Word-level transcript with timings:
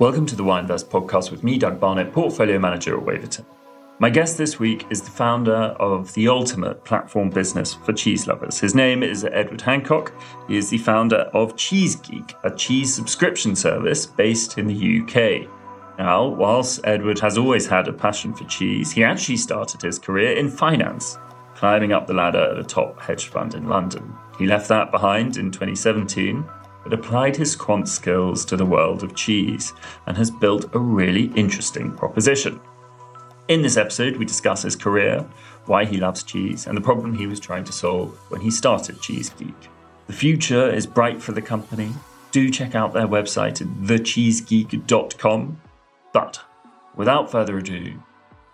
Welcome 0.00 0.24
to 0.28 0.34
the 0.34 0.44
Why 0.44 0.60
Invest 0.60 0.88
podcast 0.88 1.30
with 1.30 1.44
me, 1.44 1.58
Doug 1.58 1.78
Barnett, 1.78 2.10
Portfolio 2.10 2.58
Manager 2.58 2.96
at 2.96 3.04
Waverton. 3.04 3.44
My 3.98 4.08
guest 4.08 4.38
this 4.38 4.58
week 4.58 4.86
is 4.88 5.02
the 5.02 5.10
founder 5.10 5.76
of 5.78 6.14
the 6.14 6.26
ultimate 6.26 6.86
platform 6.86 7.28
business 7.28 7.74
for 7.74 7.92
cheese 7.92 8.26
lovers. 8.26 8.58
His 8.58 8.74
name 8.74 9.02
is 9.02 9.26
Edward 9.26 9.60
Hancock. 9.60 10.14
He 10.48 10.56
is 10.56 10.70
the 10.70 10.78
founder 10.78 11.28
of 11.34 11.54
Cheese 11.58 11.96
Geek, 11.96 12.32
a 12.44 12.50
cheese 12.50 12.94
subscription 12.94 13.54
service 13.54 14.06
based 14.06 14.56
in 14.56 14.68
the 14.68 15.02
UK. 15.02 15.46
Now, 15.98 16.28
whilst 16.28 16.80
Edward 16.84 17.18
has 17.18 17.36
always 17.36 17.66
had 17.66 17.86
a 17.86 17.92
passion 17.92 18.32
for 18.32 18.44
cheese, 18.44 18.90
he 18.90 19.04
actually 19.04 19.36
started 19.36 19.82
his 19.82 19.98
career 19.98 20.32
in 20.32 20.48
finance, 20.48 21.18
climbing 21.54 21.92
up 21.92 22.06
the 22.06 22.14
ladder 22.14 22.52
at 22.52 22.58
a 22.58 22.64
top 22.64 22.98
hedge 23.02 23.26
fund 23.26 23.54
in 23.54 23.68
London. 23.68 24.14
He 24.38 24.46
left 24.46 24.68
that 24.68 24.92
behind 24.92 25.36
in 25.36 25.50
2017 25.50 26.42
but 26.82 26.92
applied 26.92 27.36
his 27.36 27.56
quant 27.56 27.88
skills 27.88 28.44
to 28.46 28.56
the 28.56 28.64
world 28.64 29.02
of 29.02 29.14
cheese 29.14 29.72
and 30.06 30.16
has 30.16 30.30
built 30.30 30.74
a 30.74 30.78
really 30.78 31.26
interesting 31.36 31.92
proposition. 31.92 32.60
In 33.48 33.62
this 33.62 33.76
episode, 33.76 34.16
we 34.16 34.24
discuss 34.24 34.62
his 34.62 34.76
career, 34.76 35.26
why 35.66 35.84
he 35.84 35.96
loves 35.96 36.22
cheese, 36.22 36.66
and 36.66 36.76
the 36.76 36.80
problem 36.80 37.14
he 37.14 37.26
was 37.26 37.40
trying 37.40 37.64
to 37.64 37.72
solve 37.72 38.16
when 38.30 38.40
he 38.40 38.50
started 38.50 39.00
Cheese 39.00 39.30
Geek. 39.30 39.68
The 40.06 40.12
future 40.12 40.70
is 40.70 40.86
bright 40.86 41.20
for 41.20 41.32
the 41.32 41.42
company. 41.42 41.92
Do 42.30 42.50
check 42.50 42.74
out 42.74 42.92
their 42.92 43.08
website 43.08 43.60
at 43.60 43.66
thecheesegeek.com. 43.66 45.60
But 46.12 46.40
without 46.96 47.30
further 47.30 47.58
ado, 47.58 48.02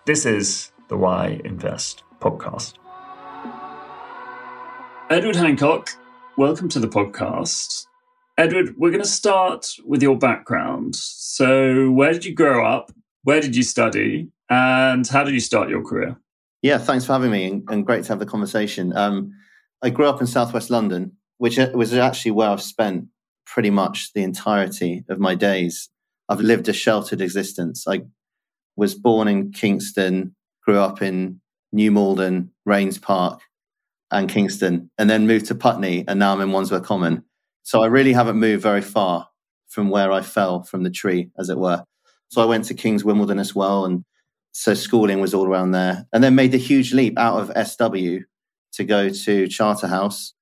this 0.05 0.25
is 0.25 0.71
the 0.87 0.97
Why 0.97 1.41
Invest 1.43 2.03
podcast. 2.19 2.73
Edward 5.09 5.35
Hancock, 5.35 5.89
welcome 6.37 6.69
to 6.69 6.79
the 6.79 6.87
podcast. 6.87 7.86
Edward, 8.39 8.75
we're 8.77 8.91
going 8.91 9.01
to 9.01 9.09
start 9.09 9.67
with 9.83 10.03
your 10.03 10.15
background. 10.15 10.95
So, 10.95 11.89
where 11.89 12.13
did 12.13 12.23
you 12.23 12.35
grow 12.35 12.63
up? 12.63 12.91
Where 13.23 13.41
did 13.41 13.55
you 13.55 13.63
study? 13.63 14.29
And 14.47 15.07
how 15.07 15.23
did 15.23 15.33
you 15.33 15.39
start 15.39 15.69
your 15.69 15.83
career? 15.83 16.15
Yeah, 16.61 16.77
thanks 16.77 17.03
for 17.03 17.13
having 17.13 17.31
me 17.31 17.63
and, 17.67 17.85
great 17.85 18.03
to 18.03 18.09
have 18.09 18.19
the 18.19 18.27
conversation. 18.27 18.95
Um, 18.95 19.33
I 19.81 19.89
grew 19.89 20.05
up 20.05 20.21
in 20.21 20.27
southwest 20.27 20.69
London, 20.69 21.13
which 21.39 21.57
uh, 21.57 21.71
was 21.73 21.93
actually 21.95 22.31
where 22.31 22.49
I've 22.49 22.61
spent 22.61 23.05
pretty 23.47 23.71
much 23.71 24.13
the 24.13 24.21
entirety 24.21 25.03
of 25.09 25.19
my 25.19 25.33
days. 25.33 25.89
I've 26.29 26.39
lived 26.39 26.69
a 26.69 26.73
sheltered 26.73 27.21
existence. 27.21 27.87
I 27.87 28.01
was 28.75 28.93
born 28.93 29.27
in 29.27 29.51
Kingston, 29.51 30.35
grew 30.63 30.77
up 30.77 31.01
in 31.01 31.41
New 31.71 31.91
Malden, 31.91 32.51
Raynes 32.67 33.01
Park, 33.01 33.41
and 34.11 34.29
Kingston, 34.29 34.91
and 34.99 35.09
then 35.09 35.25
moved 35.25 35.47
to 35.47 35.55
Putney, 35.55 36.05
and 36.07 36.19
now 36.19 36.33
I'm 36.33 36.41
in 36.41 36.51
Wandsworth 36.51 36.83
Common. 36.83 37.23
So 37.67 37.83
I 37.83 37.87
really 37.87 38.13
haven't 38.13 38.37
moved 38.37 38.63
very 38.63 38.79
far 38.81 39.27
from 39.67 39.89
where 39.89 40.09
I 40.13 40.21
fell 40.21 40.63
from 40.63 40.83
the 40.83 40.89
tree, 40.89 41.31
as 41.37 41.49
it 41.49 41.57
were. 41.57 41.83
So 42.29 42.41
I 42.41 42.45
went 42.45 42.63
to 42.65 42.73
King's 42.73 43.03
Wimbledon 43.03 43.39
as 43.39 43.53
well, 43.53 43.83
and 43.83 44.05
so 44.53 44.73
schooling 44.73 45.19
was 45.19 45.33
all 45.33 45.45
around 45.45 45.71
there. 45.71 46.07
And 46.13 46.23
then 46.23 46.33
made 46.33 46.53
the 46.53 46.57
huge 46.57 46.93
leap 46.93 47.19
out 47.19 47.41
of 47.41 47.67
SW 47.67 48.23
to 48.71 48.83
go 48.85 49.09
to 49.09 49.47
Charterhouse, 49.49 50.33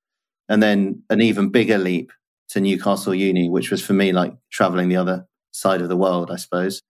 and 0.48 0.62
then 0.62 1.02
an 1.10 1.20
even 1.20 1.50
bigger 1.50 1.80
leap 1.80 2.12
to 2.50 2.62
Newcastle 2.62 3.16
Uni, 3.16 3.50
which 3.50 3.72
was 3.72 3.84
for 3.84 3.94
me 3.94 4.12
like 4.12 4.36
traveling 4.52 4.90
the 4.90 4.98
other 4.98 5.26
side 5.50 5.82
of 5.82 5.90
the 5.90 5.98
world, 5.98 6.30
I 6.30 6.36
suppose. 6.36 6.84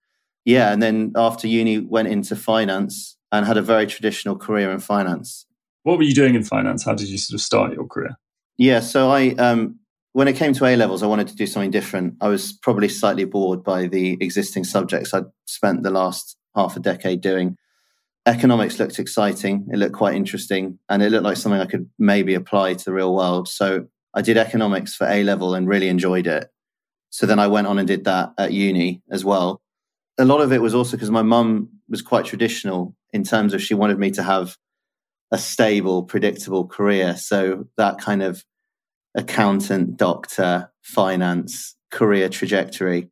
Yeah, 0.44 0.70
and 0.70 0.82
then 0.82 1.12
after 1.16 1.48
uni, 1.48 1.78
went 1.78 2.08
into 2.08 2.36
finance 2.36 3.16
and 3.32 3.46
had 3.46 3.56
a 3.56 3.62
very 3.62 3.86
traditional 3.86 4.36
career 4.36 4.70
in 4.70 4.80
finance. 4.80 5.46
What 5.84 5.96
were 5.96 6.04
you 6.04 6.14
doing 6.14 6.34
in 6.34 6.44
finance? 6.44 6.84
How 6.84 6.92
did 6.92 7.08
you 7.08 7.16
sort 7.16 7.36
of 7.36 7.40
start 7.40 7.72
your 7.72 7.86
career? 7.86 8.18
Yeah, 8.58 8.80
so 8.80 9.10
I 9.10 9.30
um, 9.36 9.78
when 10.16 10.28
it 10.28 10.36
came 10.36 10.54
to 10.54 10.64
A 10.64 10.76
levels, 10.76 11.02
I 11.02 11.06
wanted 11.08 11.28
to 11.28 11.36
do 11.36 11.46
something 11.46 11.70
different. 11.70 12.14
I 12.22 12.28
was 12.28 12.50
probably 12.50 12.88
slightly 12.88 13.26
bored 13.26 13.62
by 13.62 13.86
the 13.86 14.16
existing 14.22 14.64
subjects 14.64 15.12
I'd 15.12 15.26
spent 15.44 15.82
the 15.82 15.90
last 15.90 16.38
half 16.54 16.74
a 16.74 16.80
decade 16.80 17.20
doing. 17.20 17.58
Economics 18.24 18.78
looked 18.78 18.98
exciting. 18.98 19.68
It 19.70 19.76
looked 19.76 19.94
quite 19.94 20.14
interesting. 20.14 20.78
And 20.88 21.02
it 21.02 21.10
looked 21.10 21.24
like 21.24 21.36
something 21.36 21.60
I 21.60 21.66
could 21.66 21.90
maybe 21.98 22.32
apply 22.32 22.72
to 22.72 22.84
the 22.86 22.94
real 22.94 23.14
world. 23.14 23.46
So 23.46 23.88
I 24.14 24.22
did 24.22 24.38
economics 24.38 24.94
for 24.94 25.06
A 25.06 25.22
level 25.22 25.54
and 25.54 25.68
really 25.68 25.88
enjoyed 25.88 26.26
it. 26.26 26.48
So 27.10 27.26
then 27.26 27.38
I 27.38 27.48
went 27.48 27.66
on 27.66 27.78
and 27.78 27.86
did 27.86 28.04
that 28.04 28.30
at 28.38 28.54
uni 28.54 29.02
as 29.10 29.22
well. 29.22 29.60
A 30.16 30.24
lot 30.24 30.40
of 30.40 30.50
it 30.50 30.62
was 30.62 30.74
also 30.74 30.92
because 30.96 31.10
my 31.10 31.20
mum 31.20 31.68
was 31.90 32.00
quite 32.00 32.24
traditional 32.24 32.96
in 33.12 33.22
terms 33.22 33.52
of 33.52 33.60
she 33.60 33.74
wanted 33.74 33.98
me 33.98 34.10
to 34.12 34.22
have 34.22 34.56
a 35.30 35.36
stable, 35.36 36.04
predictable 36.04 36.66
career. 36.66 37.18
So 37.18 37.68
that 37.76 37.98
kind 37.98 38.22
of 38.22 38.42
accountant, 39.16 39.96
doctor, 39.96 40.70
finance, 40.82 41.74
career 41.90 42.28
trajectory. 42.28 43.10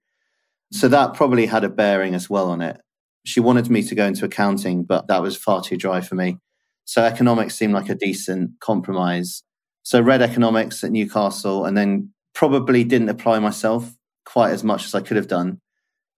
So 0.72 0.88
that 0.88 1.14
probably 1.14 1.46
had 1.46 1.64
a 1.64 1.68
bearing 1.68 2.14
as 2.14 2.28
well 2.30 2.50
on 2.50 2.60
it. 2.60 2.80
She 3.24 3.40
wanted 3.40 3.70
me 3.70 3.82
to 3.82 3.94
go 3.94 4.06
into 4.06 4.24
accounting, 4.24 4.84
but 4.84 5.08
that 5.08 5.22
was 5.22 5.36
far 5.36 5.62
too 5.62 5.76
dry 5.76 6.00
for 6.00 6.14
me. 6.14 6.38
So 6.84 7.02
economics 7.02 7.54
seemed 7.54 7.72
like 7.72 7.88
a 7.88 7.94
decent 7.94 8.50
compromise. 8.60 9.42
So 9.82 10.00
read 10.00 10.22
economics 10.22 10.84
at 10.84 10.92
Newcastle 10.92 11.64
and 11.64 11.76
then 11.76 12.12
probably 12.34 12.84
didn't 12.84 13.08
apply 13.08 13.38
myself 13.38 13.94
quite 14.26 14.50
as 14.50 14.64
much 14.64 14.84
as 14.84 14.94
I 14.94 15.00
could 15.00 15.16
have 15.16 15.28
done. 15.28 15.60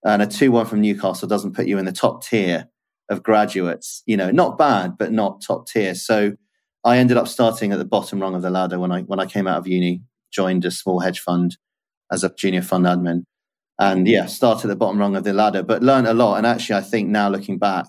And 0.04 0.22
a 0.22 0.26
2 0.26 0.50
1 0.50 0.66
from 0.66 0.80
Newcastle 0.80 1.28
doesn't 1.28 1.54
put 1.54 1.66
you 1.66 1.78
in 1.78 1.84
the 1.84 1.92
top 1.92 2.24
tier 2.24 2.68
of 3.08 3.22
graduates. 3.22 4.02
You 4.06 4.16
know, 4.16 4.30
not 4.30 4.58
bad, 4.58 4.98
but 4.98 5.12
not 5.12 5.42
top 5.42 5.68
tier. 5.68 5.94
So 5.94 6.32
I 6.86 6.98
ended 6.98 7.16
up 7.16 7.26
starting 7.26 7.72
at 7.72 7.78
the 7.78 7.84
bottom 7.84 8.22
rung 8.22 8.36
of 8.36 8.42
the 8.42 8.50
ladder 8.50 8.78
when 8.78 8.92
I 8.92 9.02
when 9.02 9.18
I 9.18 9.26
came 9.26 9.48
out 9.48 9.58
of 9.58 9.66
uni, 9.66 10.02
joined 10.32 10.64
a 10.64 10.70
small 10.70 11.00
hedge 11.00 11.18
fund 11.18 11.56
as 12.12 12.22
a 12.22 12.32
junior 12.32 12.62
fund 12.62 12.86
admin. 12.86 13.24
And 13.80 14.06
yeah, 14.06 14.26
started 14.26 14.66
at 14.66 14.68
the 14.68 14.76
bottom 14.76 15.00
rung 15.00 15.16
of 15.16 15.24
the 15.24 15.32
ladder, 15.32 15.64
but 15.64 15.82
learned 15.82 16.06
a 16.06 16.14
lot. 16.14 16.36
And 16.36 16.46
actually 16.46 16.76
I 16.76 16.82
think 16.82 17.08
now 17.08 17.28
looking 17.28 17.58
back, 17.58 17.86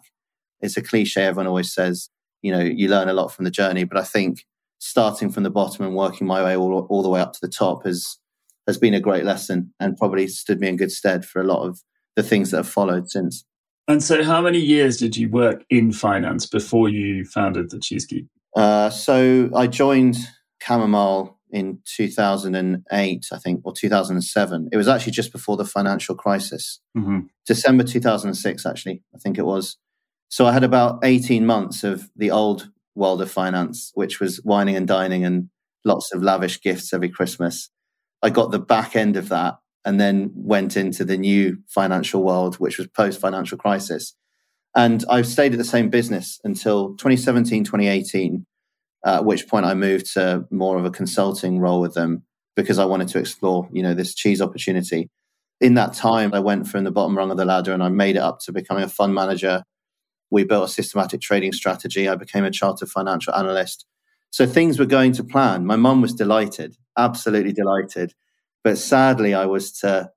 it's 0.62 0.78
a 0.78 0.82
cliche 0.82 1.26
everyone 1.26 1.46
always 1.46 1.72
says, 1.72 2.10
you 2.42 2.52
know, 2.52 2.60
you 2.60 2.88
learn 2.88 3.08
a 3.08 3.14
lot 3.14 3.32
from 3.32 3.46
the 3.46 3.52
journey. 3.52 3.84
But 3.84 4.00
I 4.00 4.04
think 4.04 4.44
starting 4.80 5.32
from 5.32 5.44
the 5.44 5.52
bottom 5.52 5.86
and 5.86 5.96
working 5.96 6.26
my 6.26 6.44
way 6.44 6.58
all, 6.58 6.88
all 6.90 7.04
the 7.04 7.10
way 7.10 7.22
up 7.22 7.34
to 7.34 7.40
the 7.40 7.48
top 7.48 7.86
has 7.86 8.18
has 8.66 8.80
been 8.80 8.96
a 8.96 9.00
great 9.00 9.26
lesson 9.26 9.74
and 9.80 9.96
probably 9.96 10.28
stood 10.28 10.60
me 10.60 10.70
in 10.70 10.76
good 10.76 10.92
stead 10.92 11.24
for 11.24 11.40
a 11.40 11.46
lot 11.46 11.68
of 11.68 11.82
the 12.16 12.24
things 12.24 12.50
that 12.50 12.58
have 12.58 12.68
followed 12.68 13.12
since. 13.12 13.46
And 13.88 14.04
so, 14.04 14.24
how 14.24 14.42
many 14.42 14.60
years 14.60 14.98
did 14.98 15.16
you 15.16 15.30
work 15.30 15.64
in 15.70 15.92
finance 15.92 16.48
before 16.48 16.90
you 16.90 17.26
founded 17.26 17.70
the 17.70 17.80
Cheese 17.80 18.08
Geek? 18.08 18.26
Uh, 18.58 18.90
so 18.90 19.52
I 19.56 19.68
joined 19.68 20.18
Chamomile 20.60 21.38
in 21.52 21.80
2008, 21.86 23.26
I 23.32 23.38
think, 23.38 23.62
or 23.64 23.72
2007. 23.72 24.70
It 24.72 24.78
was 24.78 24.88
actually 24.88 25.12
just 25.12 25.32
before 25.32 25.58
the 25.58 25.64
financial 25.64 26.16
crisis, 26.16 26.82
mm-hmm. 26.98 27.20
December 27.46 27.84
2006, 27.84 28.66
actually, 28.66 29.04
I 29.14 29.20
think 29.20 29.38
it 29.38 29.46
was. 29.46 29.78
So 30.30 30.48
I 30.48 30.54
had 30.54 30.64
about 30.64 31.00
18 31.04 31.46
months 31.46 31.84
of 31.84 32.10
the 32.16 32.32
old 32.32 32.72
world 32.96 33.22
of 33.22 33.30
finance, 33.30 33.92
which 33.94 34.20
was 34.20 34.42
wining 34.44 34.76
and 34.76 34.88
dining 34.88 35.24
and 35.24 35.50
lots 35.86 36.12
of 36.12 36.24
lavish 36.24 36.60
gifts 36.60 36.92
every 36.92 37.10
Christmas. 37.10 37.70
I 38.24 38.32
got 38.32 38.50
the 38.50 38.60
back 38.60 38.96
end 38.96 39.18
of 39.18 39.30
that 39.30 39.60
and 39.86 40.00
then 40.00 40.32
went 40.34 40.76
into 40.76 41.06
the 41.06 41.16
new 41.16 41.60
financial 41.68 42.24
world, 42.24 42.56
which 42.56 42.80
was 42.80 42.88
post 42.88 43.22
financial 43.22 43.60
crisis. 43.60 44.16
And 44.78 45.04
I've 45.10 45.26
stayed 45.26 45.54
at 45.54 45.58
the 45.58 45.64
same 45.64 45.90
business 45.90 46.40
until 46.44 46.90
2017, 46.98 47.64
2018, 47.64 48.46
at 49.04 49.26
which 49.26 49.48
point 49.48 49.66
I 49.66 49.74
moved 49.74 50.14
to 50.14 50.46
more 50.52 50.78
of 50.78 50.86
a 50.86 50.92
consulting 50.92 51.60
role 51.60 51.82
with 51.82 51.96
them 51.96 52.24
because 52.56 52.78
I 52.78 52.86
wanted 52.86 53.08
to 53.10 53.20
explore, 53.20 53.68
you 53.74 53.82
know, 53.82 53.96
this 53.96 54.14
cheese 54.14 54.40
opportunity. 54.40 55.10
In 55.60 55.74
that 55.74 55.94
time, 55.94 56.32
I 56.32 56.40
went 56.40 56.68
from 56.68 56.84
the 56.84 56.92
bottom 56.92 57.18
rung 57.18 57.32
of 57.32 57.38
the 57.38 57.46
ladder 57.46 57.74
and 57.74 57.82
I 57.82 57.90
made 57.90 58.18
it 58.18 58.22
up 58.22 58.40
to 58.42 58.54
becoming 58.54 58.84
a 58.84 58.88
fund 58.88 59.16
manager. 59.16 59.64
We 60.30 60.44
built 60.44 60.70
a 60.70 60.72
systematic 60.72 61.22
trading 61.22 61.54
strategy. 61.54 62.08
I 62.08 62.14
became 62.14 62.46
a 62.46 62.52
chartered 62.52 62.90
financial 62.90 63.34
analyst. 63.34 63.84
So 64.30 64.46
things 64.46 64.78
were 64.78 64.86
going 64.86 65.14
to 65.14 65.24
plan. 65.24 65.66
My 65.66 65.76
mum 65.76 66.02
was 66.02 66.14
delighted, 66.14 66.76
absolutely 66.96 67.54
delighted. 67.54 68.14
But 68.64 68.78
sadly, 68.78 69.34
I 69.34 69.48
was 69.48 69.72
to 69.80 70.12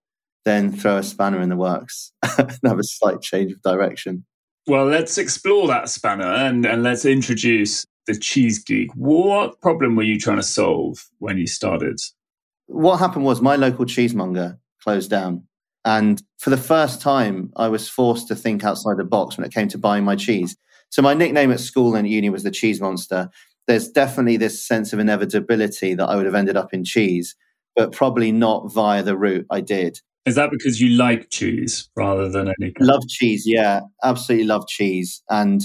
then 0.44 0.70
throw 0.70 0.99
a 0.99 1.03
spanner 1.03 1.41
in 1.41 1.49
the 1.49 1.56
works 1.56 2.12
and 2.38 2.58
have 2.67 2.79
a 2.79 2.84
slight 2.84 3.23
change 3.23 3.52
of 3.52 3.62
direction. 3.62 4.26
Well, 4.66 4.86
let's 4.86 5.18
explore 5.18 5.66
that 5.68 5.88
spanner 5.88 6.26
and, 6.26 6.64
and 6.66 6.82
let's 6.82 7.04
introduce 7.04 7.86
the 8.06 8.16
Cheese 8.16 8.62
Geek. 8.62 8.92
What 8.94 9.60
problem 9.60 9.96
were 9.96 10.02
you 10.02 10.18
trying 10.18 10.36
to 10.36 10.42
solve 10.42 11.08
when 11.18 11.38
you 11.38 11.46
started? 11.46 11.98
What 12.66 12.98
happened 12.98 13.24
was 13.24 13.40
my 13.40 13.56
local 13.56 13.84
cheesemonger 13.84 14.58
closed 14.82 15.10
down. 15.10 15.44
And 15.84 16.22
for 16.38 16.50
the 16.50 16.56
first 16.56 17.00
time, 17.00 17.52
I 17.56 17.68
was 17.68 17.88
forced 17.88 18.28
to 18.28 18.36
think 18.36 18.64
outside 18.64 18.98
the 18.98 19.04
box 19.04 19.36
when 19.36 19.46
it 19.46 19.52
came 19.52 19.68
to 19.68 19.78
buying 19.78 20.04
my 20.04 20.16
cheese. 20.16 20.56
So 20.90 21.02
my 21.02 21.14
nickname 21.14 21.52
at 21.52 21.60
school 21.60 21.94
and 21.94 22.06
at 22.06 22.10
uni 22.10 22.30
was 22.30 22.42
the 22.42 22.50
cheese 22.50 22.80
monster. 22.80 23.30
There's 23.66 23.88
definitely 23.88 24.36
this 24.36 24.64
sense 24.66 24.92
of 24.92 24.98
inevitability 24.98 25.94
that 25.94 26.08
I 26.08 26.16
would 26.16 26.26
have 26.26 26.34
ended 26.34 26.56
up 26.56 26.74
in 26.74 26.84
cheese, 26.84 27.34
but 27.76 27.92
probably 27.92 28.32
not 28.32 28.72
via 28.72 29.02
the 29.02 29.16
route 29.16 29.46
I 29.50 29.60
did. 29.60 30.00
Is 30.26 30.34
that 30.34 30.50
because 30.50 30.81
you 30.81 30.90
like 30.90 31.31
cheese 31.31 31.88
rather 31.96 32.28
than 32.28 32.52
any? 32.61 32.72
Love 32.78 33.06
cheese, 33.08 33.44
yeah, 33.46 33.81
absolutely 34.05 34.46
love 34.46 34.67
cheese. 34.69 35.22
And 35.31 35.62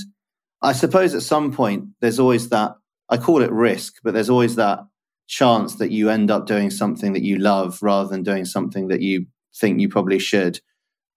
I 0.61 0.71
suppose 0.73 1.13
at 1.13 1.23
some 1.23 1.51
point 1.51 1.85
there's 2.01 2.19
always 2.19 2.49
that. 2.49 2.75
I 3.09 3.17
call 3.17 3.43
it 3.43 3.51
risk, 3.51 3.97
but 4.03 4.13
there's 4.15 4.29
always 4.31 4.55
that 4.55 4.79
chance 5.27 5.75
that 5.75 5.91
you 5.91 6.09
end 6.09 6.31
up 6.31 6.47
doing 6.47 6.71
something 6.71 7.13
that 7.13 7.21
you 7.21 7.37
love 7.37 7.79
rather 7.81 8.09
than 8.09 8.23
doing 8.23 8.45
something 8.45 8.87
that 8.87 9.01
you 9.01 9.27
think 9.55 9.79
you 9.79 9.89
probably 9.89 10.19
should. 10.19 10.59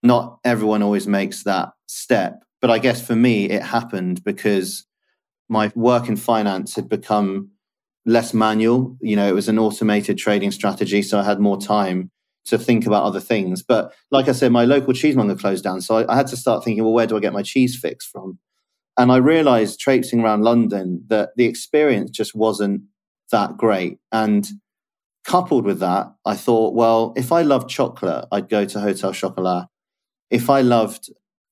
Not 0.03 0.39
everyone 0.43 0.83
always 0.83 1.07
makes 1.07 1.43
that 1.43 1.69
step. 1.87 2.43
But 2.61 2.69
I 2.69 2.79
guess 2.79 3.05
for 3.05 3.15
me, 3.15 3.49
it 3.49 3.63
happened 3.63 4.23
because 4.23 4.85
my 5.47 5.71
work 5.75 6.09
in 6.09 6.15
finance 6.15 6.75
had 6.75 6.89
become 6.89 7.49
less 8.05 8.33
manual. 8.33 8.97
You 9.01 9.15
know, 9.15 9.27
it 9.27 9.33
was 9.33 9.49
an 9.49 9.57
automated 9.57 10.17
trading 10.17 10.51
strategy. 10.51 11.01
So 11.01 11.19
I 11.19 11.23
had 11.23 11.39
more 11.39 11.59
time 11.59 12.11
to 12.45 12.57
think 12.57 12.85
about 12.85 13.03
other 13.03 13.19
things. 13.19 13.61
But 13.61 13.93
like 14.11 14.27
I 14.27 14.31
said, 14.31 14.51
my 14.51 14.65
local 14.65 14.93
cheesemonger 14.93 15.39
closed 15.39 15.63
down. 15.63 15.81
So 15.81 15.97
I, 15.97 16.13
I 16.13 16.15
had 16.15 16.27
to 16.27 16.37
start 16.37 16.63
thinking, 16.63 16.83
well, 16.83 16.93
where 16.93 17.07
do 17.07 17.17
I 17.17 17.19
get 17.19 17.33
my 17.33 17.43
cheese 17.43 17.77
fix 17.79 18.05
from? 18.05 18.39
And 18.97 19.11
I 19.11 19.17
realized 19.17 19.79
traipsing 19.79 20.21
around 20.21 20.43
London 20.43 21.05
that 21.07 21.29
the 21.35 21.45
experience 21.45 22.11
just 22.11 22.35
wasn't 22.35 22.81
that 23.31 23.57
great. 23.57 23.99
And 24.11 24.47
coupled 25.23 25.65
with 25.65 25.79
that, 25.79 26.07
I 26.25 26.35
thought, 26.35 26.73
well, 26.73 27.13
if 27.15 27.31
I 27.31 27.43
loved 27.43 27.69
chocolate, 27.69 28.25
I'd 28.31 28.49
go 28.49 28.65
to 28.65 28.79
Hotel 28.79 29.13
Chocolat. 29.13 29.67
If 30.29 30.49
I 30.49 30.61
loved 30.61 31.09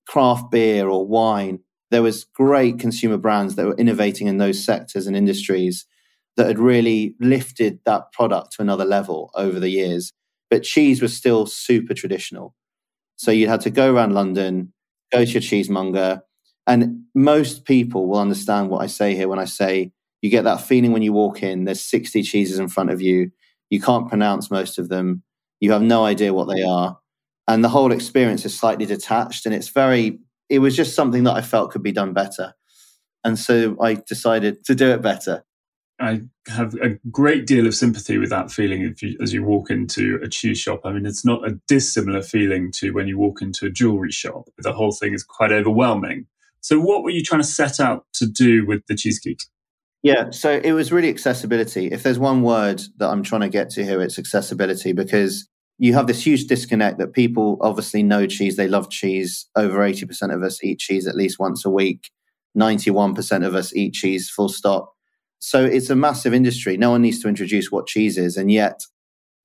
craft 0.07 0.51
beer 0.51 0.87
or 0.89 1.05
wine, 1.05 1.59
there 1.91 2.01
was 2.01 2.25
great 2.25 2.79
consumer 2.79 3.17
brands 3.17 3.55
that 3.55 3.65
were 3.65 3.75
innovating 3.75 4.27
in 4.27 4.37
those 4.37 4.63
sectors 4.63 5.07
and 5.07 5.15
industries 5.15 5.85
that 6.35 6.47
had 6.47 6.59
really 6.59 7.15
lifted 7.19 7.79
that 7.85 8.11
product 8.11 8.53
to 8.53 8.61
another 8.61 8.85
level 8.85 9.31
over 9.35 9.59
the 9.59 9.69
years. 9.69 10.13
But 10.49 10.63
cheese 10.63 11.01
was 11.01 11.15
still 11.15 11.45
super 11.45 11.93
traditional. 11.93 12.55
So 13.15 13.31
you 13.31 13.47
had 13.47 13.61
to 13.61 13.69
go 13.69 13.93
around 13.93 14.13
London, 14.13 14.73
go 15.11 15.25
to 15.25 15.31
your 15.31 15.41
cheesemonger, 15.41 16.21
and 16.65 17.03
most 17.15 17.65
people 17.65 18.07
will 18.07 18.19
understand 18.19 18.69
what 18.69 18.81
I 18.81 18.87
say 18.87 19.15
here 19.15 19.27
when 19.27 19.39
I 19.39 19.45
say 19.45 19.91
you 20.21 20.29
get 20.29 20.43
that 20.43 20.61
feeling 20.61 20.91
when 20.91 21.01
you 21.01 21.13
walk 21.13 21.43
in, 21.43 21.65
there's 21.65 21.83
60 21.83 22.23
cheeses 22.23 22.59
in 22.59 22.67
front 22.67 22.89
of 22.89 23.01
you. 23.01 23.31
You 23.69 23.79
can't 23.79 24.09
pronounce 24.09 24.49
most 24.49 24.79
of 24.79 24.89
them. 24.89 25.23
You 25.59 25.71
have 25.71 25.81
no 25.81 26.05
idea 26.05 26.33
what 26.33 26.47
they 26.53 26.63
are. 26.63 26.97
And 27.47 27.63
the 27.63 27.69
whole 27.69 27.91
experience 27.91 28.45
is 28.45 28.57
slightly 28.57 28.85
detached. 28.85 29.45
And 29.45 29.53
it's 29.53 29.69
very, 29.69 30.19
it 30.49 30.59
was 30.59 30.75
just 30.75 30.95
something 30.95 31.23
that 31.23 31.35
I 31.35 31.41
felt 31.41 31.71
could 31.71 31.83
be 31.83 31.91
done 31.91 32.13
better. 32.13 32.53
And 33.23 33.37
so 33.37 33.77
I 33.81 33.95
decided 33.95 34.63
to 34.65 34.75
do 34.75 34.89
it 34.89 35.01
better. 35.01 35.43
I 35.99 36.21
have 36.47 36.75
a 36.75 36.99
great 37.09 37.47
deal 37.47 37.65
of 37.65 37.73
sympathy 37.73 38.17
with 38.17 38.29
that 38.29 38.51
feeling 38.51 38.93
you, 39.01 39.17
as 39.21 39.33
you 39.33 39.43
walk 39.43 39.71
into 39.71 40.19
a 40.23 40.27
cheese 40.27 40.59
shop. 40.59 40.81
I 40.83 40.91
mean, 40.91 41.05
it's 41.05 41.25
not 41.25 41.47
a 41.47 41.59
dissimilar 41.67 42.21
feeling 42.21 42.71
to 42.73 42.91
when 42.91 43.07
you 43.07 43.17
walk 43.17 43.41
into 43.41 43.65
a 43.65 43.71
jewelry 43.71 44.11
shop. 44.11 44.47
The 44.59 44.73
whole 44.73 44.91
thing 44.91 45.13
is 45.13 45.23
quite 45.23 45.51
overwhelming. 45.51 46.27
So, 46.61 46.79
what 46.79 47.03
were 47.03 47.09
you 47.09 47.23
trying 47.23 47.41
to 47.41 47.47
set 47.47 47.79
out 47.79 48.05
to 48.13 48.27
do 48.27 48.65
with 48.65 48.85
the 48.87 48.95
Cheese 48.95 49.19
Geek? 49.19 49.39
Yeah, 50.03 50.29
so 50.29 50.61
it 50.63 50.73
was 50.73 50.91
really 50.91 51.09
accessibility. 51.09 51.87
If 51.87 52.03
there's 52.03 52.19
one 52.19 52.43
word 52.43 52.81
that 52.97 53.09
I'm 53.09 53.23
trying 53.23 53.41
to 53.41 53.49
get 53.49 53.69
to 53.71 53.83
here, 53.83 54.01
it's 54.01 54.19
accessibility 54.19 54.93
because 54.93 55.47
you 55.79 55.93
have 55.93 56.07
this 56.07 56.25
huge 56.25 56.45
disconnect 56.45 56.99
that 56.99 57.13
people 57.13 57.57
obviously 57.61 58.03
know 58.03 58.27
cheese, 58.27 58.55
they 58.55 58.67
love 58.67 58.89
cheese. 58.89 59.47
Over 59.55 59.79
80% 59.79 60.33
of 60.33 60.43
us 60.43 60.63
eat 60.63 60.79
cheese 60.79 61.07
at 61.07 61.15
least 61.15 61.39
once 61.39 61.65
a 61.65 61.69
week. 61.69 62.09
91% 62.57 63.45
of 63.45 63.55
us 63.55 63.75
eat 63.75 63.93
cheese, 63.93 64.29
full 64.29 64.49
stop. 64.49 64.93
So 65.39 65.63
it's 65.63 65.89
a 65.89 65.95
massive 65.95 66.33
industry. 66.33 66.77
No 66.77 66.91
one 66.91 67.01
needs 67.01 67.19
to 67.19 67.27
introduce 67.27 67.71
what 67.71 67.87
cheese 67.87 68.17
is. 68.17 68.37
And 68.37 68.51
yet, 68.51 68.81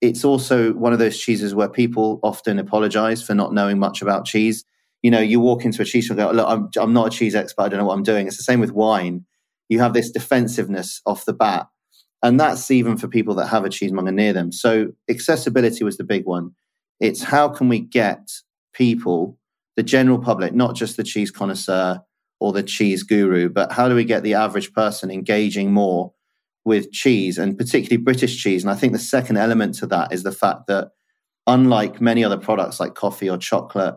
it's 0.01 0.25
also 0.25 0.73
one 0.73 0.93
of 0.93 0.99
those 0.99 1.19
cheeses 1.19 1.55
where 1.55 1.69
people 1.69 2.19
often 2.23 2.59
apologize 2.59 3.23
for 3.23 3.35
not 3.35 3.55
knowing 3.55 3.79
much 3.79 4.03
about 4.03 4.25
cheese. 4.25 4.65
You 5.03 5.11
know, 5.11 5.21
you 5.21 5.39
walk 5.41 5.65
into 5.65 5.83
a 5.83 5.85
cheese 5.85 6.07
shop 6.07 6.19
and 6.19 6.29
go, 6.29 6.33
Look, 6.33 6.49
I'm, 6.49 6.69
I'm 6.77 6.93
not 6.93 7.09
a 7.09 7.17
cheese 7.17 7.35
expert. 7.35 7.63
I 7.63 7.69
don't 7.69 7.79
know 7.79 7.87
what 7.87 7.95
I'm 7.95 8.03
doing. 8.03 8.27
It's 8.27 8.37
the 8.37 8.43
same 8.43 8.61
with 8.61 8.73
wine. 8.73 9.25
You 9.69 9.79
have 9.81 9.95
this 9.95 10.11
defensiveness 10.11 11.01
off 11.07 11.25
the 11.25 11.33
bat. 11.33 11.67
And 12.23 12.39
that's 12.39 12.71
even 12.71 12.97
for 12.97 13.09
people 13.09 13.35
that 13.37 13.47
have 13.47 13.65
a 13.65 13.69
cheesemonger 13.69 14.13
near 14.13 14.33
them. 14.33 14.53
So 14.53 14.89
accessibility 15.11 15.83
was 15.85 15.97
the 15.97 16.05
big 16.05 16.25
one. 16.25 16.53
It's 17.01 17.23
how 17.23 17.49
can 17.49 17.69
we 17.69 17.81
get 17.81 18.29
people, 18.73 19.39
the 19.77 19.83
general 19.83 20.19
public, 20.19 20.55
not 20.55 20.77
just 20.77 20.97
the 20.97 21.03
cheese 21.03 21.33
connoisseur, 21.33 22.01
or 22.43 22.53
the 22.53 22.63
cheese 22.63 23.05
guru, 23.05 23.49
but 23.49 23.71
how 23.71 23.89
do 23.89 23.95
we 23.95 24.05
get 24.05 24.25
the 24.25 24.35
average 24.35 24.73
person 24.73 25.13
engaging 25.13 25.73
more 25.73 26.13
with 26.65 26.91
cheese 26.91 27.39
and 27.39 27.57
particularly 27.57 28.03
British 28.03 28.43
cheese? 28.43 28.65
And 28.65 28.71
I 28.71 28.75
think 28.75 28.93
the 28.93 28.99
second 28.99 29.37
element 29.37 29.77
to 29.77 29.87
that 29.87 30.13
is 30.13 30.25
the 30.25 30.33
fact 30.33 30.67
that 30.67 30.89
unlike 31.47 32.01
many 32.01 32.25
other 32.25 32.37
products 32.37 32.81
like 32.81 32.95
coffee 32.95 33.31
or 33.31 33.39
chocolate, 33.39 33.95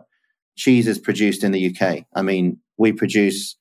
cheese 0.56 0.86
is 0.86 0.96
produced 0.96 1.42
in 1.42 1.50
the 1.50 1.74
UK. 1.74 2.04
I 2.14 2.22
mean, 2.22 2.60
we 2.78 2.92
produce 2.92 3.56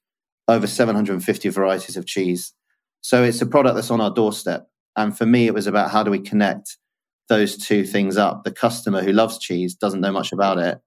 over 0.47 0.67
750 0.67 1.49
varieties 1.49 1.97
of 1.97 2.05
cheese. 2.05 2.53
So 3.01 3.23
it's 3.23 3.41
a 3.41 3.47
product 3.47 3.73
that's 3.73 3.89
on 3.89 4.01
our 4.01 4.13
doorstep. 4.13 4.67
And 4.95 5.17
for 5.17 5.25
me, 5.25 5.47
it 5.47 5.55
was 5.55 5.65
about 5.65 5.89
how 5.89 6.03
do 6.03 6.11
we 6.11 6.19
connect 6.19 6.77
those 7.27 7.57
two 7.57 7.85
things 7.85 8.17
up? 8.17 8.43
The 8.43 8.51
customer 8.51 9.01
who 9.01 9.13
loves 9.13 9.39
cheese, 9.39 9.73
doesn't 9.73 10.01
know 10.01 10.11
much 10.11 10.31
about 10.31 10.59
it, 10.59 10.77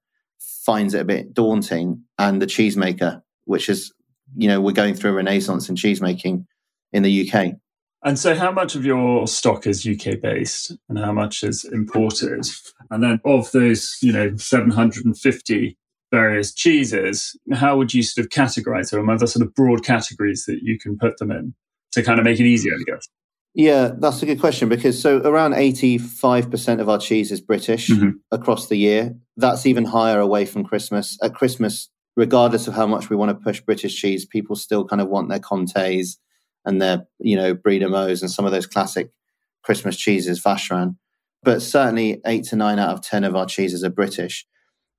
finds 0.65 0.95
it 0.95 1.00
a 1.00 1.05
bit 1.05 1.35
daunting, 1.35 2.05
and 2.17 2.41
the 2.41 2.47
cheesemaker 2.47 3.23
which 3.49 3.69
is, 3.69 3.93
you 4.37 4.49
know, 4.49 4.61
we're 4.61 4.73
going 4.73 4.95
through 4.95 5.11
a 5.11 5.15
renaissance 5.15 5.69
in 5.69 5.77
cheesemaking 5.77 6.45
in 6.93 7.03
the 7.03 7.29
UK. 7.29 7.55
And 8.05 8.19
so, 8.19 8.35
how 8.35 8.53
much 8.53 8.77
of 8.77 8.85
your 8.85 9.27
stock 9.27 9.67
is 9.67 9.87
UK 9.87 10.21
based 10.21 10.77
and 10.89 10.99
how 10.99 11.12
much 11.12 11.43
is 11.43 11.65
imported? 11.65 12.47
And 12.91 13.03
then, 13.03 13.21
of 13.25 13.50
those, 13.53 13.99
you 14.00 14.12
know, 14.12 14.37
750 14.37 15.77
various 16.11 16.55
cheeses, 16.55 17.37
how 17.53 17.77
would 17.77 17.93
you 17.93 18.03
sort 18.03 18.25
of 18.25 18.31
categorize 18.31 18.91
them? 18.91 19.11
Are 19.11 19.19
there 19.19 19.27
sort 19.27 19.45
of 19.45 19.55
broad 19.55 19.85
categories 19.85 20.45
that 20.47 20.61
you 20.62 20.79
can 20.79 20.97
put 20.97 21.19
them 21.19 21.31
in 21.31 21.55
to 21.93 22.03
kind 22.03 22.19
of 22.19 22.25
make 22.25 22.39
it 22.39 22.47
easier, 22.47 22.75
I 22.75 22.91
guess? 22.91 23.09
Yeah, 23.55 23.93
that's 23.99 24.23
a 24.23 24.27
good 24.27 24.39
question 24.39 24.69
because 24.69 25.00
so 25.00 25.19
around 25.19 25.55
85% 25.55 26.81
of 26.81 26.89
our 26.89 26.99
cheese 26.99 27.33
is 27.33 27.41
British 27.41 27.89
mm-hmm. 27.89 28.11
across 28.31 28.69
the 28.69 28.77
year. 28.77 29.17
That's 29.37 29.67
even 29.67 29.85
higher 29.85 30.21
away 30.21 30.45
from 30.45 30.65
Christmas. 30.65 31.19
At 31.23 31.35
Christmas, 31.35 31.89
regardless 32.19 32.67
of 32.67 32.75
how 32.75 32.85
much 32.85 33.09
we 33.09 33.15
want 33.15 33.29
to 33.29 33.44
push 33.44 33.61
British 33.61 33.94
cheese, 33.94 34.26
people 34.26 34.56
still 34.56 34.85
kind 34.85 35.00
of 35.00 35.09
want 35.09 35.29
their 35.29 35.38
Comtés 35.38 36.17
and 36.65 36.82
their, 36.82 37.06
you 37.20 37.37
know, 37.37 37.55
Brie 37.55 37.81
and 37.81 38.19
some 38.31 38.44
of 38.44 38.50
those 38.50 38.67
classic 38.67 39.12
Christmas 39.62 39.97
cheeses, 39.97 40.43
Vacherin. 40.43 40.97
But 41.44 41.62
certainly 41.62 42.20
eight 42.26 42.43
to 42.47 42.56
nine 42.56 42.81
out 42.81 42.91
of 42.91 43.03
10 43.03 43.23
of 43.23 43.37
our 43.37 43.47
cheeses 43.47 43.85
are 43.85 43.88
British. 43.88 44.44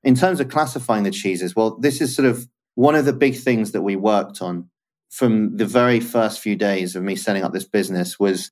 In 0.02 0.16
terms 0.16 0.40
of 0.40 0.48
classifying 0.48 1.04
the 1.04 1.12
cheeses, 1.12 1.58
well, 1.58 1.78
this 1.82 2.00
is 2.00 2.16
sort 2.16 2.26
of 2.26 2.48
one 2.76 2.96
of 2.96 3.04
the 3.04 3.12
big 3.12 3.36
things 3.36 3.74
that 3.74 3.82
we 3.82 3.98
worked 3.98 4.42
on 4.42 4.70
from 5.10 5.58
the 5.58 5.66
very 5.66 6.00
first 6.00 6.40
few 6.40 6.56
days 6.56 6.96
of 6.96 7.04
me 7.04 7.18
setting 7.18 7.44
up 7.44 7.52
this 7.52 7.68
business 7.68 8.18
was 8.18 8.50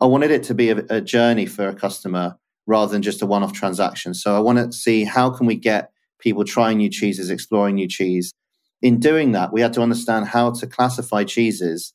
I 0.00 0.06
wanted 0.06 0.32
it 0.32 0.42
to 0.44 0.54
be 0.54 0.70
a, 0.70 0.78
a 0.90 1.00
journey 1.00 1.46
for 1.46 1.68
a 1.68 1.74
customer 1.74 2.36
rather 2.66 2.90
than 2.90 3.02
just 3.02 3.22
a 3.22 3.26
one-off 3.26 3.52
transaction. 3.52 4.12
So 4.12 4.36
I 4.36 4.40
want 4.40 4.58
to 4.58 4.76
see 4.76 5.04
how 5.04 5.30
can 5.30 5.46
we 5.46 5.54
get 5.54 5.92
people 6.18 6.44
trying 6.44 6.78
new 6.78 6.90
cheeses, 6.90 7.30
exploring 7.30 7.76
new 7.76 7.88
cheese. 7.88 8.34
In 8.82 9.00
doing 9.00 9.32
that, 9.32 9.52
we 9.52 9.60
had 9.60 9.72
to 9.74 9.82
understand 9.82 10.26
how 10.26 10.52
to 10.52 10.66
classify 10.66 11.24
cheeses 11.24 11.92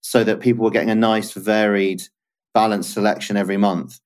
so 0.00 0.22
that 0.24 0.40
people 0.40 0.64
were 0.64 0.70
getting 0.70 0.90
a 0.90 0.94
nice, 0.94 1.32
varied, 1.32 2.02
balanced 2.54 2.92
selection 2.92 3.36
every 3.36 3.56
month. 3.56 3.98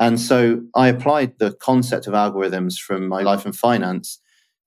And 0.00 0.20
so 0.20 0.62
I 0.74 0.88
applied 0.88 1.38
the 1.38 1.52
concept 1.52 2.06
of 2.06 2.14
algorithms 2.14 2.78
from 2.78 3.08
my 3.08 3.22
life 3.22 3.46
in 3.46 3.52
finance 3.52 4.20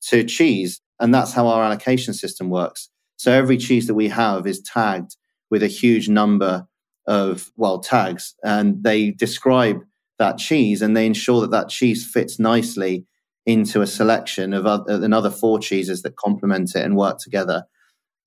to 0.09 0.23
cheese. 0.23 0.81
And 0.99 1.13
that's 1.13 1.33
how 1.33 1.47
our 1.47 1.63
allocation 1.63 2.13
system 2.13 2.49
works. 2.49 2.89
So 3.17 3.31
every 3.31 3.57
cheese 3.57 3.87
that 3.87 3.95
we 3.95 4.07
have 4.09 4.47
is 4.47 4.61
tagged 4.61 5.15
with 5.49 5.63
a 5.63 5.67
huge 5.67 6.07
number 6.07 6.67
of, 7.07 7.51
well, 7.55 7.79
tags, 7.79 8.35
and 8.43 8.83
they 8.83 9.11
describe 9.11 9.81
that 10.17 10.37
cheese 10.37 10.81
and 10.81 10.95
they 10.95 11.05
ensure 11.05 11.41
that 11.41 11.51
that 11.51 11.69
cheese 11.69 12.09
fits 12.09 12.39
nicely 12.39 13.05
into 13.45 13.81
a 13.81 13.87
selection 13.87 14.53
of 14.53 14.65
other, 14.65 15.03
another 15.03 15.29
four 15.29 15.59
cheeses 15.59 16.01
that 16.01 16.15
complement 16.15 16.75
it 16.75 16.83
and 16.83 16.95
work 16.95 17.19
together. 17.19 17.65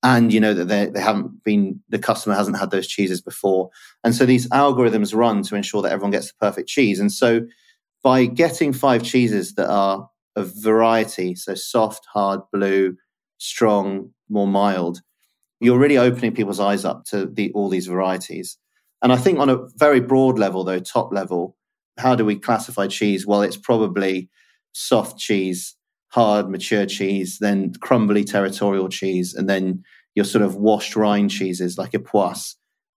And 0.03 0.33
you 0.33 0.39
know 0.39 0.55
that 0.55 0.69
they, 0.69 0.87
they 0.87 1.01
haven't 1.01 1.43
been, 1.43 1.81
the 1.89 1.99
customer 1.99 2.37
hasn't 2.37 2.59
had 2.59 2.71
those 2.71 2.87
cheeses 2.87 3.21
before. 3.21 3.71
And 4.05 4.15
so 4.15 4.25
these 4.25 4.49
algorithms 4.51 5.15
run 5.15 5.43
to 5.45 5.57
ensure 5.57 5.83
that 5.83 5.91
everyone 5.91 6.13
gets 6.13 6.29
the 6.29 6.39
perfect 6.41 6.69
cheese. 6.69 7.01
And 7.01 7.11
so 7.11 7.41
by 8.05 8.27
getting 8.27 8.73
five 8.73 9.03
cheeses 9.03 9.55
that 9.55 9.69
are 9.69 10.09
a 10.37 10.45
variety, 10.45 11.35
so 11.35 11.55
soft, 11.55 12.07
hard, 12.13 12.41
blue, 12.53 12.97
strong, 13.39 14.11
more 14.29 14.47
mild, 14.47 15.01
you're 15.61 15.79
really 15.79 15.99
opening 15.99 16.33
people's 16.33 16.61
eyes 16.61 16.85
up 16.85 17.05
to 17.07 17.27
the, 17.27 17.51
all 17.53 17.69
these 17.69 17.89
varieties. 17.89 18.57
And 19.03 19.13
I 19.13 19.17
think 19.17 19.41
on 19.41 19.51
a 19.51 19.67
very 19.77 20.01
broad 20.01 20.39
level, 20.39 20.63
though, 20.63 20.79
top 20.79 21.13
level, 21.13 21.57
how 21.99 22.15
do 22.15 22.25
we 22.25 22.37
classify 22.37 22.87
cheese? 22.87 23.27
Well, 23.27 23.43
it's 23.43 23.57
probably 23.57 24.29
soft 24.79 25.19
cheese, 25.19 25.75
hard, 26.09 26.49
mature 26.49 26.87
cheese, 26.87 27.39
then 27.41 27.73
crumbly 27.81 28.25
territorial 28.25 28.89
cheese, 28.89 29.35
and 29.35 29.49
then 29.49 29.83
your 30.15 30.25
sort 30.25 30.43
of 30.43 30.57
washed 30.57 30.97
rind 30.97 31.31
cheeses 31.31 31.77
like 31.77 31.93
Époisses 31.93 32.55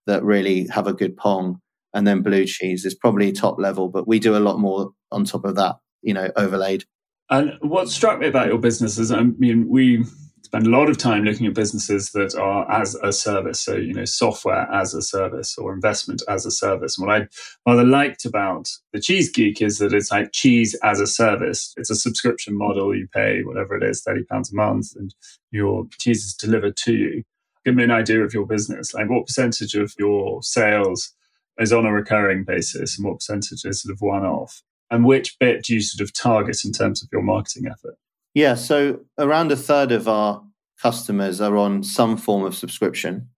that 0.07 0.23
really 0.23 0.67
have 0.67 0.87
a 0.87 0.93
good 0.93 1.17
pong. 1.17 1.59
And 1.93 2.07
then 2.07 2.21
blue 2.21 2.45
cheese 2.45 2.85
is 2.85 2.95
probably 2.95 3.31
top 3.31 3.59
level, 3.59 3.89
but 3.89 4.07
we 4.07 4.19
do 4.19 4.37
a 4.37 4.39
lot 4.39 4.59
more 4.59 4.91
on 5.11 5.25
top 5.25 5.43
of 5.43 5.55
that, 5.55 5.75
you 6.01 6.13
know, 6.13 6.29
overlaid. 6.35 6.85
And 7.29 7.53
what 7.61 7.89
struck 7.89 8.19
me 8.19 8.27
about 8.27 8.47
your 8.47 8.59
business 8.59 8.97
is, 8.97 9.11
I 9.11 9.21
mean, 9.23 9.67
we 9.67 10.05
spend 10.41 10.67
a 10.67 10.69
lot 10.69 10.89
of 10.89 10.97
time 10.97 11.23
looking 11.23 11.45
at 11.45 11.53
businesses 11.53 12.11
that 12.11 12.35
are 12.35 12.69
as 12.71 12.95
a 12.95 13.13
service. 13.13 13.61
So, 13.61 13.75
you 13.75 13.93
know, 13.93 14.05
software 14.05 14.69
as 14.71 14.93
a 14.93 15.01
service 15.01 15.57
or 15.57 15.73
investment 15.73 16.21
as 16.27 16.45
a 16.45 16.51
service. 16.51 16.97
And 16.97 17.07
what 17.07 17.21
I 17.21 17.27
rather 17.65 17.83
liked 17.83 18.25
about 18.25 18.69
the 18.93 18.99
Cheese 18.99 19.31
Geek 19.31 19.61
is 19.61 19.77
that 19.77 19.93
it's 19.93 20.11
like 20.11 20.31
cheese 20.31 20.75
as 20.83 20.99
a 20.99 21.07
service. 21.07 21.73
It's 21.77 21.89
a 21.89 21.95
subscription 21.95 22.57
model. 22.57 22.95
You 22.95 23.07
pay 23.13 23.43
whatever 23.43 23.75
it 23.75 23.83
is, 23.83 24.03
£30 24.03 24.25
a 24.29 24.55
month, 24.55 24.95
and 24.95 25.13
your 25.51 25.85
cheese 25.99 26.25
is 26.25 26.33
delivered 26.33 26.75
to 26.77 26.93
you. 26.93 27.23
Give 27.63 27.75
me 27.75 27.83
an 27.83 27.91
idea 27.91 28.23
of 28.23 28.33
your 28.33 28.45
business. 28.45 28.93
Like 28.93 29.09
what 29.09 29.27
percentage 29.27 29.75
of 29.75 29.93
your 29.99 30.41
sales 30.41 31.13
is 31.59 31.71
on 31.71 31.85
a 31.85 31.93
recurring 31.93 32.43
basis 32.43 32.97
and 32.97 33.07
what 33.07 33.19
percentage 33.19 33.65
is 33.65 33.83
sort 33.83 33.93
of 33.93 34.01
one 34.01 34.25
off? 34.25 34.63
And 34.89 35.05
which 35.05 35.37
bit 35.39 35.63
do 35.63 35.75
you 35.75 35.81
sort 35.81 36.05
of 36.05 36.13
target 36.13 36.65
in 36.65 36.71
terms 36.71 37.01
of 37.03 37.09
your 37.11 37.21
marketing 37.21 37.67
effort? 37.67 37.97
Yeah, 38.33 38.55
so 38.55 39.01
around 39.17 39.51
a 39.51 39.55
third 39.55 39.91
of 39.91 40.07
our 40.07 40.43
customers 40.81 41.41
are 41.41 41.57
on 41.57 41.83
some 41.83 42.17
form 42.17 42.43
of 42.43 42.55
subscription. 42.55 43.29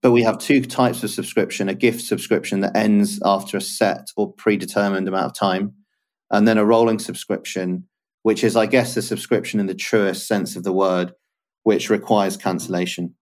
But 0.00 0.12
we 0.12 0.22
have 0.22 0.38
two 0.38 0.62
types 0.64 1.04
of 1.04 1.10
subscription 1.10 1.68
a 1.68 1.74
gift 1.74 2.02
subscription 2.02 2.60
that 2.60 2.76
ends 2.76 3.20
after 3.24 3.56
a 3.56 3.60
set 3.60 4.08
or 4.16 4.32
predetermined 4.32 5.06
amount 5.06 5.26
of 5.26 5.34
time, 5.34 5.74
and 6.30 6.46
then 6.46 6.58
a 6.58 6.64
rolling 6.64 6.98
subscription, 6.98 7.86
which 8.22 8.42
is, 8.42 8.56
I 8.56 8.66
guess, 8.66 8.94
the 8.94 9.02
subscription 9.02 9.60
in 9.60 9.66
the 9.66 9.74
truest 9.74 10.26
sense 10.26 10.56
of 10.56 10.64
the 10.64 10.72
word, 10.72 11.12
which 11.62 11.90
requires 11.90 12.36
cancellation. 12.36 13.14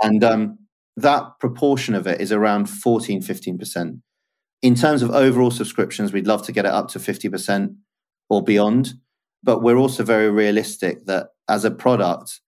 And 0.00 0.24
um, 0.24 0.58
that 0.96 1.24
proportion 1.40 1.94
of 1.94 2.06
it 2.06 2.20
is 2.20 2.32
around 2.32 2.70
14, 2.70 3.22
15%. 3.22 4.00
In 4.62 4.74
terms 4.74 5.02
of 5.02 5.10
overall 5.10 5.50
subscriptions, 5.50 6.12
we'd 6.12 6.26
love 6.26 6.44
to 6.46 6.52
get 6.52 6.64
it 6.64 6.72
up 6.72 6.88
to 6.88 6.98
50% 6.98 7.76
or 8.30 8.42
beyond. 8.42 8.94
But 9.46 9.62
we're 9.62 9.76
also 9.76 10.02
very 10.02 10.28
realistic 10.30 11.06
that 11.06 11.28
as 11.48 11.64
a 11.64 11.70
product, 11.70 12.40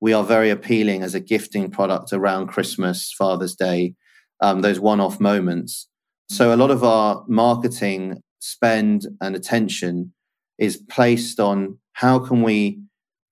we 0.00 0.12
are 0.12 0.22
very 0.22 0.50
appealing 0.50 1.02
as 1.02 1.14
a 1.14 1.20
gifting 1.20 1.68
product 1.68 2.12
around 2.12 2.46
Christmas, 2.46 3.12
Father's 3.12 3.56
Day, 3.56 3.94
um, 4.40 4.60
those 4.60 4.78
one 4.78 5.00
off 5.00 5.18
moments. 5.18 5.88
So 6.30 6.54
a 6.54 6.56
lot 6.56 6.70
of 6.70 6.84
our 6.84 7.24
marketing 7.26 8.22
spend 8.38 9.06
and 9.20 9.34
attention 9.34 10.12
is 10.58 10.76
placed 10.76 11.40
on 11.40 11.78
how 11.94 12.20
can 12.20 12.42
we 12.42 12.80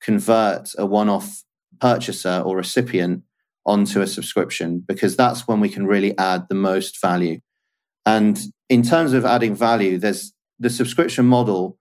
convert 0.00 0.70
a 0.76 0.84
one 0.84 1.08
off 1.08 1.44
purchaser 1.80 2.42
or 2.44 2.56
recipient 2.56 3.22
onto 3.64 4.00
a 4.00 4.06
subscription 4.06 4.82
because 4.86 5.16
that's 5.16 5.46
when 5.46 5.60
we 5.60 5.68
can 5.68 5.86
really 5.86 6.18
add 6.18 6.46
the 6.48 6.56
most 6.56 7.00
value. 7.00 7.38
And 8.04 8.40
in 8.68 8.82
terms 8.82 9.12
of 9.12 9.24
adding 9.24 9.54
value, 9.54 9.98
there's 9.98 10.32
the 10.58 10.70
subscription 10.70 11.26
model 11.26 11.78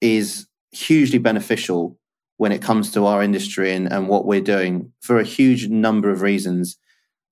is 0.00 0.46
hugely 0.72 1.18
beneficial 1.18 1.98
when 2.36 2.52
it 2.52 2.62
comes 2.62 2.90
to 2.92 3.04
our 3.04 3.22
industry 3.22 3.72
and, 3.72 3.92
and 3.92 4.08
what 4.08 4.24
we're 4.24 4.40
doing 4.40 4.92
for 5.00 5.18
a 5.18 5.24
huge 5.24 5.68
number 5.68 6.10
of 6.10 6.22
reasons. 6.22 6.78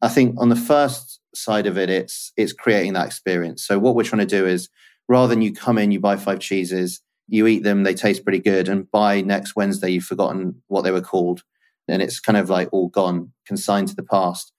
I 0.03 0.09
think 0.09 0.35
on 0.39 0.49
the 0.49 0.57
first 0.57 1.21
side 1.35 1.67
of 1.67 1.79
it, 1.79 1.91
it's 1.91 2.33
it's 2.37 2.53
creating 2.53 2.93
that 2.93 3.07
experience. 3.07 3.67
So 3.67 3.79
what 3.79 3.95
we're 3.95 4.03
trying 4.05 4.27
to 4.27 4.27
do 4.27 4.47
is 4.47 4.69
rather 5.09 5.29
than 5.29 5.43
you 5.43 5.53
come 5.53 5.79
in, 5.79 5.91
you 5.91 6.01
buy 6.01 6.17
five 6.17 6.41
cheeses, 6.41 7.01
you 7.27 7.47
eat 7.47 7.63
them, 7.63 7.83
they 7.83 7.95
taste 7.95 8.25
pretty 8.25 8.39
good, 8.39 8.69
and 8.69 8.91
by 8.91 9.21
next 9.21 9.57
Wednesday 9.57 9.91
you've 9.91 10.05
forgotten 10.05 10.63
what 10.67 10.83
they 10.83 10.91
were 10.91 11.01
called, 11.01 11.43
and 11.89 12.03
it's 12.03 12.21
kind 12.21 12.37
of 12.37 12.51
like 12.51 12.69
all 12.73 12.89
gone, 12.89 13.33
consigned 13.47 13.89
to 13.89 13.97
the 13.97 14.03
past. 14.03 14.53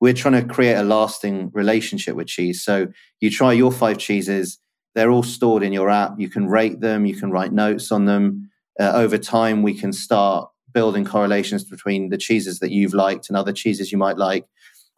We're 0.00 0.12
trying 0.14 0.40
to 0.40 0.52
create 0.52 0.74
a 0.74 0.82
lasting 0.82 1.50
relationship 1.52 2.16
with 2.16 2.26
cheese. 2.26 2.64
So 2.64 2.88
you 3.20 3.30
try 3.30 3.52
your 3.52 3.70
five 3.70 3.98
cheeses, 3.98 4.58
they're 4.94 5.10
all 5.10 5.22
stored 5.22 5.62
in 5.62 5.72
your 5.72 5.90
app. 5.90 6.18
You 6.18 6.28
can 6.28 6.48
rate 6.48 6.80
them, 6.80 7.06
you 7.06 7.16
can 7.16 7.30
write 7.30 7.52
notes 7.52 7.90
on 7.90 8.04
them. 8.04 8.50
Uh, 8.78 8.92
over 8.94 9.18
time, 9.18 9.62
we 9.62 9.74
can 9.74 9.92
start 9.92 10.48
building 10.72 11.04
correlations 11.04 11.64
between 11.64 12.08
the 12.08 12.18
cheeses 12.18 12.60
that 12.60 12.70
you've 12.70 12.94
liked 12.94 13.28
and 13.28 13.36
other 13.36 13.52
cheeses 13.52 13.92
you 13.92 13.98
might 13.98 14.16
like. 14.16 14.46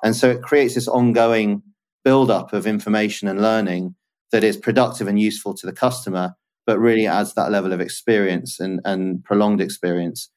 And 0.03 0.15
so 0.15 0.31
it 0.31 0.43
creates 0.43 0.75
this 0.75 0.89
ongoing 0.89 1.63
build-up 2.05 2.53
of 2.53 2.67
information 2.67 3.29
and 3.29 3.41
learning 3.41 3.95
that 4.31 4.45
is 4.45 4.57
productive 4.57 5.09
and 5.09 5.19
useful 5.19 5.55
to 5.55 5.67
the 5.67 5.73
customer, 5.73 6.35
but 6.67 6.79
really 6.79 7.07
adds 7.07 7.35
that 7.35 7.51
level 7.51 7.73
of 7.73 7.81
experience 7.81 8.61
and, 8.61 8.81
and 8.85 9.25
prolonged 9.25 9.61
experience. 9.61 10.31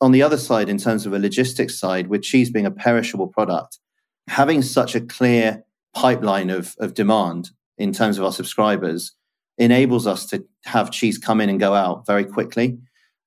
On 0.00 0.12
the 0.12 0.22
other 0.22 0.36
side, 0.36 0.68
in 0.68 0.78
terms 0.78 1.06
of 1.06 1.12
a 1.12 1.18
logistics 1.18 1.78
side, 1.78 2.08
with 2.08 2.22
cheese 2.22 2.50
being 2.50 2.66
a 2.66 2.70
perishable 2.70 3.28
product, 3.28 3.78
having 4.28 4.60
such 4.60 4.94
a 4.94 5.00
clear 5.00 5.64
pipeline 5.94 6.50
of, 6.50 6.74
of 6.78 6.94
demand 6.94 7.50
in 7.78 7.92
terms 7.92 8.18
of 8.18 8.24
our 8.24 8.32
subscribers 8.32 9.12
enables 9.58 10.06
us 10.06 10.26
to 10.26 10.44
have 10.64 10.90
cheese 10.90 11.18
come 11.18 11.40
in 11.40 11.48
and 11.48 11.60
go 11.60 11.74
out 11.74 12.06
very 12.06 12.24
quickly. 12.24 12.78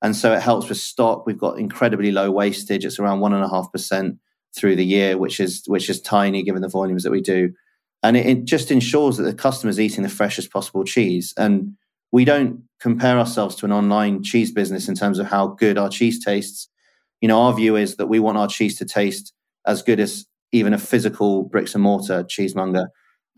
And 0.02 0.14
so 0.14 0.32
it 0.32 0.42
helps 0.42 0.68
with 0.68 0.78
stock. 0.78 1.26
We've 1.26 1.38
got 1.38 1.58
incredibly 1.58 2.12
low 2.12 2.30
wastage. 2.30 2.84
It's 2.84 2.98
around 2.98 3.20
one 3.20 3.32
and 3.32 3.44
a 3.44 3.48
half 3.48 3.72
percent 3.72 4.18
through 4.56 4.76
the 4.76 4.84
year, 4.84 5.18
which 5.18 5.40
is 5.40 5.62
which 5.66 5.90
is 5.90 6.00
tiny 6.00 6.42
given 6.42 6.62
the 6.62 6.68
volumes 6.68 7.02
that 7.02 7.10
we 7.10 7.20
do. 7.20 7.52
And 8.02 8.16
it, 8.16 8.26
it 8.26 8.44
just 8.44 8.70
ensures 8.70 9.16
that 9.16 9.24
the 9.24 9.34
customer's 9.34 9.80
eating 9.80 10.04
the 10.04 10.08
freshest 10.08 10.52
possible 10.52 10.84
cheese. 10.84 11.34
And 11.36 11.76
we 12.12 12.24
don't 12.24 12.62
compare 12.80 13.18
ourselves 13.18 13.56
to 13.56 13.66
an 13.66 13.72
online 13.72 14.22
cheese 14.22 14.52
business 14.52 14.88
in 14.88 14.94
terms 14.94 15.18
of 15.18 15.26
how 15.26 15.48
good 15.48 15.76
our 15.76 15.88
cheese 15.88 16.24
tastes. 16.24 16.68
You 17.20 17.28
know, 17.28 17.40
our 17.42 17.52
view 17.52 17.74
is 17.74 17.96
that 17.96 18.06
we 18.06 18.20
want 18.20 18.38
our 18.38 18.46
cheese 18.46 18.78
to 18.78 18.84
taste 18.84 19.32
as 19.66 19.82
good 19.82 19.98
as 19.98 20.26
even 20.52 20.72
a 20.72 20.78
physical 20.78 21.42
bricks 21.42 21.74
and 21.74 21.82
mortar 21.82 22.22
cheesemonger 22.22 22.86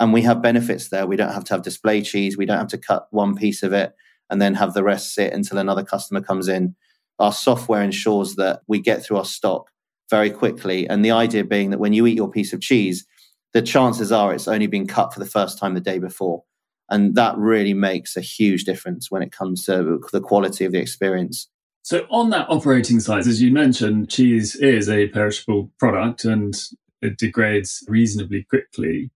and 0.01 0.15
we 0.15 0.23
have 0.23 0.43
benefits 0.43 0.89
there. 0.89 1.07
We 1.07 1.17
don't 1.17 1.33
have 1.33 1.45
to 1.45 1.55
have 1.55 1.63
display 1.63 2.01
cheese. 2.01 2.37
We 2.37 2.47
don't 2.47 2.59
have 2.59 2.69
to 2.69 2.79
cut 2.79 3.07
one 3.11 3.37
piece 3.37 3.63
of 3.63 3.75
it 3.75 3.93
and 4.31 4.41
then 4.41 4.55
have 4.55 4.73
the 4.73 4.83
rest 4.83 5.15
sit 5.15 5.33
until 5.33 5.59
another 5.59 5.85
customer 5.85 6.23
comes 6.23 6.49
in. 6.49 6.75
Our 7.19 7.33
software 7.33 7.83
ensures 7.83 8.37
that 8.37 8.63
we 8.67 8.81
get 8.81 9.05
through 9.05 9.19
our 9.19 9.27
stock 9.27 9.71
very 10.09 10.31
quickly. 10.31 10.89
And 10.89 11.05
the 11.05 11.11
idea 11.11 11.45
being 11.45 11.69
that 11.71 11.81
when 11.81 11.93
you 11.93 12.07
eat 12.07 12.17
your 12.17 12.31
piece 12.31 12.55
of 12.55 12.63
cheese, 12.63 13.05
the 13.53 13.61
chances 13.61 14.11
are 14.11 14.33
it's 14.33 14.49
only 14.49 14.67
been 14.67 14.87
cut 14.87 15.13
for 15.13 15.21
the 15.21 15.27
first 15.27 15.59
time 15.59 15.75
the 15.75 15.81
day 15.81 15.99
before. 15.99 16.45
And 16.89 17.15
that 17.17 17.37
really 17.37 17.75
makes 17.75 18.17
a 18.17 18.23
huge 18.23 18.65
difference 18.65 19.11
when 19.11 19.23
it 19.23 19.33
comes 19.33 19.65
to 19.67 20.01
the 20.13 20.21
quality 20.21 20.65
of 20.65 20.73
the 20.73 20.81
experience. 20.81 21.47
So, 21.83 22.07
on 22.11 22.31
that 22.31 22.49
operating 22.49 23.01
side, 23.01 23.27
as 23.27 23.41
you 23.41 23.53
mentioned, 23.53 24.11
cheese 24.11 24.57
is 24.57 24.89
a 24.89 25.09
perishable 25.09 25.71
product 25.79 26.25
and 26.25 26.55
it 27.01 27.17
degrades 27.19 27.85
reasonably 27.89 28.45
quickly. 28.45 29.11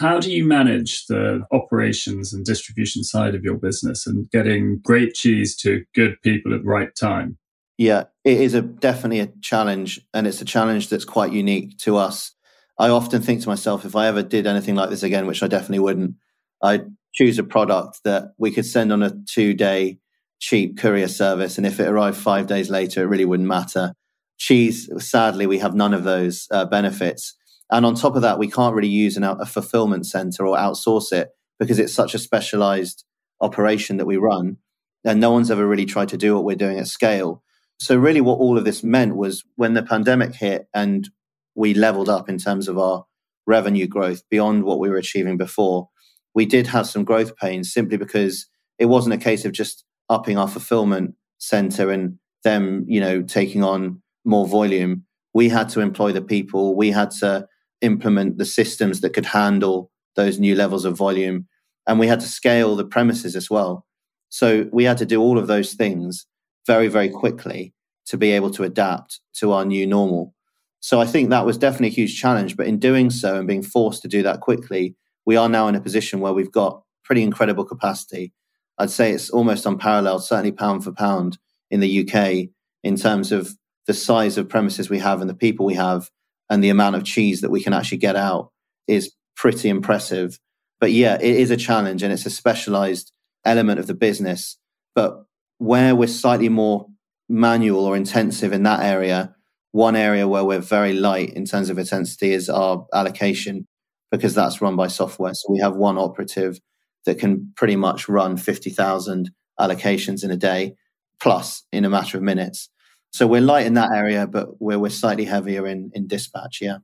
How 0.00 0.18
do 0.18 0.32
you 0.32 0.46
manage 0.46 1.04
the 1.08 1.46
operations 1.52 2.32
and 2.32 2.42
distribution 2.42 3.04
side 3.04 3.34
of 3.34 3.44
your 3.44 3.58
business 3.58 4.06
and 4.06 4.30
getting 4.30 4.80
great 4.82 5.12
cheese 5.12 5.54
to 5.58 5.84
good 5.94 6.16
people 6.22 6.54
at 6.54 6.62
the 6.62 6.68
right 6.68 6.88
time? 6.98 7.36
Yeah, 7.76 8.04
it 8.24 8.40
is 8.40 8.54
a 8.54 8.62
definitely 8.62 9.20
a 9.20 9.26
challenge, 9.42 10.00
and 10.14 10.26
it's 10.26 10.40
a 10.40 10.46
challenge 10.46 10.88
that's 10.88 11.04
quite 11.04 11.32
unique 11.32 11.76
to 11.80 11.98
us. 11.98 12.32
I 12.78 12.88
often 12.88 13.20
think 13.20 13.42
to 13.42 13.48
myself, 13.50 13.84
if 13.84 13.94
I 13.94 14.06
ever 14.06 14.22
did 14.22 14.46
anything 14.46 14.74
like 14.74 14.88
this 14.88 15.02
again, 15.02 15.26
which 15.26 15.42
I 15.42 15.48
definitely 15.48 15.80
wouldn't, 15.80 16.14
I'd 16.62 16.86
choose 17.12 17.38
a 17.38 17.44
product 17.44 18.00
that 18.04 18.32
we 18.38 18.52
could 18.52 18.64
send 18.64 18.94
on 18.94 19.02
a 19.02 19.12
two 19.30 19.52
day 19.52 19.98
cheap 20.38 20.78
courier 20.78 21.08
service. 21.08 21.58
And 21.58 21.66
if 21.66 21.78
it 21.78 21.88
arrived 21.88 22.16
five 22.16 22.46
days 22.46 22.70
later, 22.70 23.02
it 23.02 23.08
really 23.08 23.26
wouldn't 23.26 23.48
matter. 23.48 23.92
Cheese, 24.38 24.88
sadly, 24.96 25.46
we 25.46 25.58
have 25.58 25.74
none 25.74 25.92
of 25.92 26.04
those 26.04 26.48
uh, 26.50 26.64
benefits. 26.64 27.34
And 27.70 27.86
on 27.86 27.94
top 27.94 28.16
of 28.16 28.22
that, 28.22 28.38
we 28.38 28.50
can't 28.50 28.74
really 28.74 28.88
use 28.88 29.16
an, 29.16 29.24
a 29.24 29.46
fulfillment 29.46 30.06
center 30.06 30.46
or 30.46 30.56
outsource 30.56 31.12
it 31.12 31.30
because 31.58 31.78
it's 31.78 31.94
such 31.94 32.14
a 32.14 32.18
specialized 32.18 33.04
operation 33.40 33.96
that 33.98 34.06
we 34.06 34.16
run. 34.16 34.56
And 35.04 35.20
no 35.20 35.30
one's 35.30 35.50
ever 35.50 35.66
really 35.66 35.86
tried 35.86 36.08
to 36.10 36.16
do 36.16 36.34
what 36.34 36.44
we're 36.44 36.56
doing 36.56 36.78
at 36.78 36.88
scale. 36.88 37.42
So, 37.78 37.96
really, 37.96 38.20
what 38.20 38.38
all 38.38 38.58
of 38.58 38.64
this 38.64 38.84
meant 38.84 39.16
was 39.16 39.44
when 39.56 39.72
the 39.72 39.82
pandemic 39.82 40.34
hit 40.34 40.68
and 40.74 41.08
we 41.54 41.72
leveled 41.72 42.10
up 42.10 42.28
in 42.28 42.36
terms 42.36 42.68
of 42.68 42.78
our 42.78 43.06
revenue 43.46 43.86
growth 43.86 44.22
beyond 44.28 44.64
what 44.64 44.78
we 44.78 44.90
were 44.90 44.98
achieving 44.98 45.38
before, 45.38 45.88
we 46.34 46.44
did 46.44 46.66
have 46.66 46.86
some 46.86 47.04
growth 47.04 47.36
pains 47.36 47.72
simply 47.72 47.96
because 47.96 48.46
it 48.78 48.86
wasn't 48.86 49.14
a 49.14 49.18
case 49.18 49.44
of 49.44 49.52
just 49.52 49.84
upping 50.08 50.38
our 50.38 50.48
fulfillment 50.48 51.14
center 51.38 51.90
and 51.90 52.18
them, 52.44 52.84
you 52.86 53.00
know, 53.00 53.22
taking 53.22 53.64
on 53.64 54.02
more 54.24 54.46
volume. 54.46 55.04
We 55.32 55.48
had 55.48 55.68
to 55.70 55.80
employ 55.80 56.12
the 56.12 56.22
people. 56.22 56.76
We 56.76 56.90
had 56.90 57.10
to 57.20 57.46
implement 57.80 58.38
the 58.38 58.44
systems 58.44 59.00
that 59.00 59.12
could 59.12 59.26
handle 59.26 59.90
those 60.16 60.38
new 60.38 60.54
levels 60.54 60.84
of 60.84 60.96
volume. 60.96 61.46
And 61.86 61.98
we 61.98 62.06
had 62.06 62.20
to 62.20 62.26
scale 62.26 62.76
the 62.76 62.84
premises 62.84 63.36
as 63.36 63.50
well. 63.50 63.86
So 64.28 64.68
we 64.72 64.84
had 64.84 64.98
to 64.98 65.06
do 65.06 65.20
all 65.20 65.38
of 65.38 65.46
those 65.46 65.74
things 65.74 66.26
very, 66.66 66.88
very 66.88 67.08
quickly 67.08 67.74
to 68.06 68.16
be 68.16 68.30
able 68.32 68.50
to 68.50 68.64
adapt 68.64 69.20
to 69.34 69.52
our 69.52 69.64
new 69.64 69.86
normal. 69.86 70.34
So 70.80 71.00
I 71.00 71.06
think 71.06 71.30
that 71.30 71.46
was 71.46 71.58
definitely 71.58 71.88
a 71.88 71.90
huge 71.90 72.20
challenge. 72.20 72.56
But 72.56 72.66
in 72.66 72.78
doing 72.78 73.10
so 73.10 73.36
and 73.36 73.46
being 73.46 73.62
forced 73.62 74.02
to 74.02 74.08
do 74.08 74.22
that 74.22 74.40
quickly, 74.40 74.96
we 75.26 75.36
are 75.36 75.48
now 75.48 75.68
in 75.68 75.74
a 75.74 75.80
position 75.80 76.20
where 76.20 76.32
we've 76.32 76.52
got 76.52 76.82
pretty 77.04 77.22
incredible 77.22 77.64
capacity. 77.64 78.32
I'd 78.78 78.90
say 78.90 79.12
it's 79.12 79.30
almost 79.30 79.66
unparalleled, 79.66 80.24
certainly 80.24 80.52
pound 80.52 80.84
for 80.84 80.92
pound 80.92 81.38
in 81.70 81.80
the 81.80 82.00
UK 82.00 82.48
in 82.82 82.96
terms 82.96 83.30
of 83.30 83.56
the 83.86 83.94
size 83.94 84.38
of 84.38 84.48
premises 84.48 84.88
we 84.88 84.98
have 84.98 85.20
and 85.20 85.28
the 85.28 85.34
people 85.34 85.66
we 85.66 85.74
have 85.74 86.10
and 86.50 86.62
the 86.62 86.68
amount 86.68 86.96
of 86.96 87.04
cheese 87.04 87.40
that 87.40 87.50
we 87.50 87.62
can 87.62 87.72
actually 87.72 87.98
get 87.98 88.16
out 88.16 88.50
is 88.86 89.14
pretty 89.36 89.68
impressive. 89.68 90.38
But 90.80 90.92
yeah, 90.92 91.14
it 91.14 91.36
is 91.36 91.50
a 91.50 91.56
challenge 91.56 92.02
and 92.02 92.12
it's 92.12 92.26
a 92.26 92.30
specialized 92.30 93.12
element 93.44 93.78
of 93.78 93.86
the 93.86 93.94
business. 93.94 94.58
But 94.94 95.24
where 95.58 95.94
we're 95.94 96.08
slightly 96.08 96.48
more 96.48 96.86
manual 97.30 97.86
or 97.86 97.96
intensive 97.96 98.52
in 98.52 98.64
that 98.64 98.82
area. 98.82 99.34
One 99.70 99.94
area 99.94 100.26
where 100.26 100.44
we're 100.44 100.58
very 100.58 100.92
light 100.92 101.32
in 101.34 101.44
terms 101.44 101.70
of 101.70 101.78
intensity 101.78 102.32
is 102.32 102.50
our 102.50 102.86
allocation 102.92 103.68
because 104.10 104.34
that's 104.34 104.60
run 104.60 104.74
by 104.74 104.88
software. 104.88 105.32
So 105.32 105.52
we 105.52 105.60
have 105.60 105.76
one 105.76 105.96
operative 105.96 106.58
that 107.06 107.20
can 107.20 107.52
pretty 107.56 107.76
much 107.76 108.08
run 108.08 108.36
50,000 108.36 109.30
allocations 109.60 110.24
in 110.24 110.32
a 110.32 110.36
day 110.36 110.74
plus 111.20 111.62
in 111.70 111.84
a 111.84 111.90
matter 111.90 112.18
of 112.18 112.24
minutes. 112.24 112.68
So 113.12 113.26
we're 113.26 113.40
light 113.40 113.66
in 113.66 113.74
that 113.74 113.90
area, 113.92 114.26
but 114.26 114.60
we're, 114.60 114.78
we're 114.78 114.90
slightly 114.90 115.24
heavier 115.24 115.66
in, 115.66 115.90
in 115.94 116.06
dispatch. 116.06 116.58
Yeah. 116.60 116.78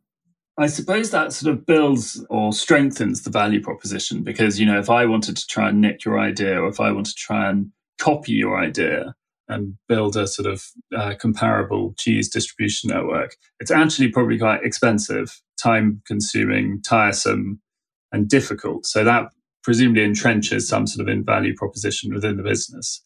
I 0.59 0.67
suppose 0.69 1.11
that 1.11 1.33
sort 1.33 1.55
of 1.55 1.67
builds 1.67 2.25
or 2.31 2.53
strengthens 2.53 3.23
the 3.23 3.31
value 3.31 3.61
proposition 3.61 4.23
because, 4.23 4.59
you 4.59 4.65
know, 4.65 4.79
if 4.79 4.89
I 4.89 5.05
wanted 5.05 5.37
to 5.37 5.47
try 5.47 5.69
and 5.69 5.81
nick 5.81 6.05
your 6.05 6.19
idea 6.19 6.61
or 6.61 6.69
if 6.69 6.81
I 6.81 6.93
want 6.93 7.07
to 7.07 7.15
try 7.15 7.51
and 7.51 7.71
copy 8.01 8.33
your 8.33 8.59
idea 8.59 9.15
and 9.49 9.75
build 9.87 10.17
a 10.17 10.27
sort 10.27 10.51
of 10.51 10.65
uh, 10.97 11.15
comparable 11.21 11.95
cheese 11.99 12.29
distribution 12.31 12.89
network, 12.89 13.37
it's 13.61 13.71
actually 13.71 14.09
probably 14.09 14.39
quite 14.39 14.65
expensive, 14.65 15.41
time 15.63 16.03
consuming, 16.07 16.81
tiresome, 16.83 17.61
and 18.13 18.29
difficult. 18.29 18.87
So 18.87 19.05
that 19.05 19.27
presumably 19.63 20.07
entrenches 20.07 20.63
some 20.63 20.87
sort 20.87 21.07
of 21.07 21.13
in 21.13 21.23
value 21.23 21.55
proposition 21.55 22.15
within 22.15 22.39
the 22.39 22.43
business. 22.43 23.03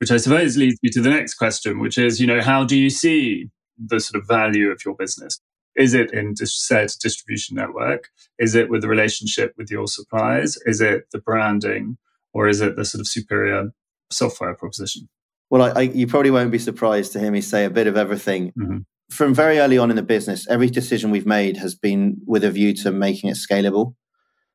Which 0.00 0.10
I 0.10 0.16
suppose 0.16 0.56
leads 0.56 0.78
me 0.82 0.88
to 0.90 1.02
the 1.02 1.10
next 1.10 1.34
question, 1.34 1.78
which 1.78 1.98
is, 1.98 2.20
you 2.20 2.26
know, 2.26 2.40
how 2.40 2.64
do 2.64 2.76
you 2.76 2.88
see 2.88 3.50
the 3.78 4.00
sort 4.00 4.20
of 4.20 4.26
value 4.26 4.70
of 4.70 4.80
your 4.84 4.94
business? 4.94 5.38
Is 5.76 5.94
it 5.94 6.12
in 6.12 6.34
said 6.36 6.90
distribution 7.00 7.56
network? 7.56 8.08
Is 8.38 8.54
it 8.54 8.70
with 8.70 8.80
the 8.80 8.88
relationship 8.88 9.52
with 9.56 9.70
your 9.70 9.86
suppliers? 9.86 10.58
Is 10.64 10.80
it 10.80 11.04
the 11.12 11.18
branding? 11.18 11.98
Or 12.32 12.48
is 12.48 12.60
it 12.60 12.76
the 12.76 12.84
sort 12.84 13.00
of 13.00 13.08
superior 13.08 13.72
software 14.10 14.54
proposition? 14.54 15.08
Well, 15.50 15.62
I, 15.62 15.68
I, 15.70 15.80
you 15.82 16.06
probably 16.06 16.30
won't 16.30 16.52
be 16.52 16.58
surprised 16.58 17.12
to 17.12 17.20
hear 17.20 17.30
me 17.30 17.40
say 17.40 17.64
a 17.64 17.70
bit 17.70 17.86
of 17.86 17.96
everything. 17.96 18.52
Mm-hmm. 18.58 18.78
From 19.10 19.34
very 19.34 19.58
early 19.58 19.78
on 19.78 19.90
in 19.90 19.96
the 19.96 20.02
business, 20.02 20.48
every 20.48 20.70
decision 20.70 21.10
we've 21.10 21.26
made 21.26 21.56
has 21.56 21.74
been 21.74 22.18
with 22.24 22.44
a 22.44 22.50
view 22.50 22.72
to 22.74 22.92
making 22.92 23.28
it 23.28 23.36
scalable. 23.36 23.94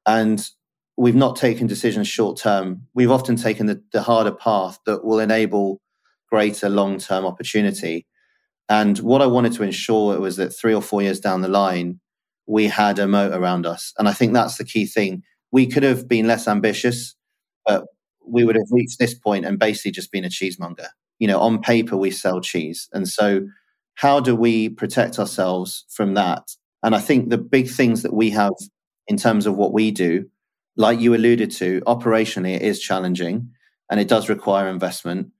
And 0.05 0.47
we've 0.97 1.15
not 1.15 1.35
taken 1.35 1.67
decisions 1.67 2.07
short 2.07 2.37
term. 2.37 2.87
We've 2.93 3.11
often 3.11 3.35
taken 3.35 3.65
the, 3.65 3.81
the 3.91 4.01
harder 4.01 4.31
path 4.31 4.79
that 4.85 5.03
will 5.03 5.19
enable 5.19 5.81
greater 6.29 6.69
long 6.69 6.99
term 6.99 7.25
opportunity. 7.25 8.05
And 8.69 8.97
what 8.99 9.21
I 9.21 9.27
wanted 9.27 9.53
to 9.53 9.63
ensure 9.63 10.19
was 10.19 10.37
that 10.37 10.49
three 10.49 10.73
or 10.73 10.81
four 10.81 11.01
years 11.01 11.19
down 11.19 11.41
the 11.41 11.47
line, 11.47 11.99
we 12.47 12.67
had 12.67 12.99
a 12.99 13.07
moat 13.07 13.33
around 13.33 13.65
us. 13.65 13.93
And 13.97 14.07
I 14.07 14.13
think 14.13 14.33
that's 14.33 14.57
the 14.57 14.65
key 14.65 14.85
thing. 14.85 15.23
We 15.51 15.67
could 15.67 15.83
have 15.83 16.07
been 16.07 16.27
less 16.27 16.47
ambitious, 16.47 17.15
but 17.65 17.85
we 18.27 18.43
would 18.43 18.55
have 18.55 18.71
reached 18.71 18.97
this 18.97 19.13
point 19.13 19.45
and 19.45 19.59
basically 19.59 19.91
just 19.91 20.11
been 20.11 20.25
a 20.25 20.29
cheesemonger. 20.29 20.87
You 21.19 21.27
know, 21.27 21.39
on 21.39 21.61
paper, 21.61 21.95
we 21.95 22.11
sell 22.11 22.41
cheese. 22.41 22.89
And 22.91 23.07
so, 23.07 23.41
how 23.93 24.19
do 24.19 24.35
we 24.35 24.69
protect 24.69 25.19
ourselves 25.19 25.85
from 25.89 26.15
that? 26.15 26.43
And 26.83 26.93
I 26.93 26.99
think 26.99 27.29
the 27.29 27.37
big 27.37 27.69
things 27.69 28.01
that 28.03 28.13
we 28.13 28.29
have 28.31 28.51
in 29.07 29.15
terms 29.15 29.45
of 29.45 29.55
what 29.55 29.71
we 29.71 29.91
do 29.91 30.25
like 30.77 30.99
you 30.99 31.15
alluded 31.15 31.51
to, 31.51 31.81
operationally 31.81 32.55
it 32.55 32.61
is 32.61 32.79
challenging 32.79 33.51
and 33.89 33.99
it 33.99 34.07
does 34.07 34.29
require 34.29 34.67
investment. 34.67 35.31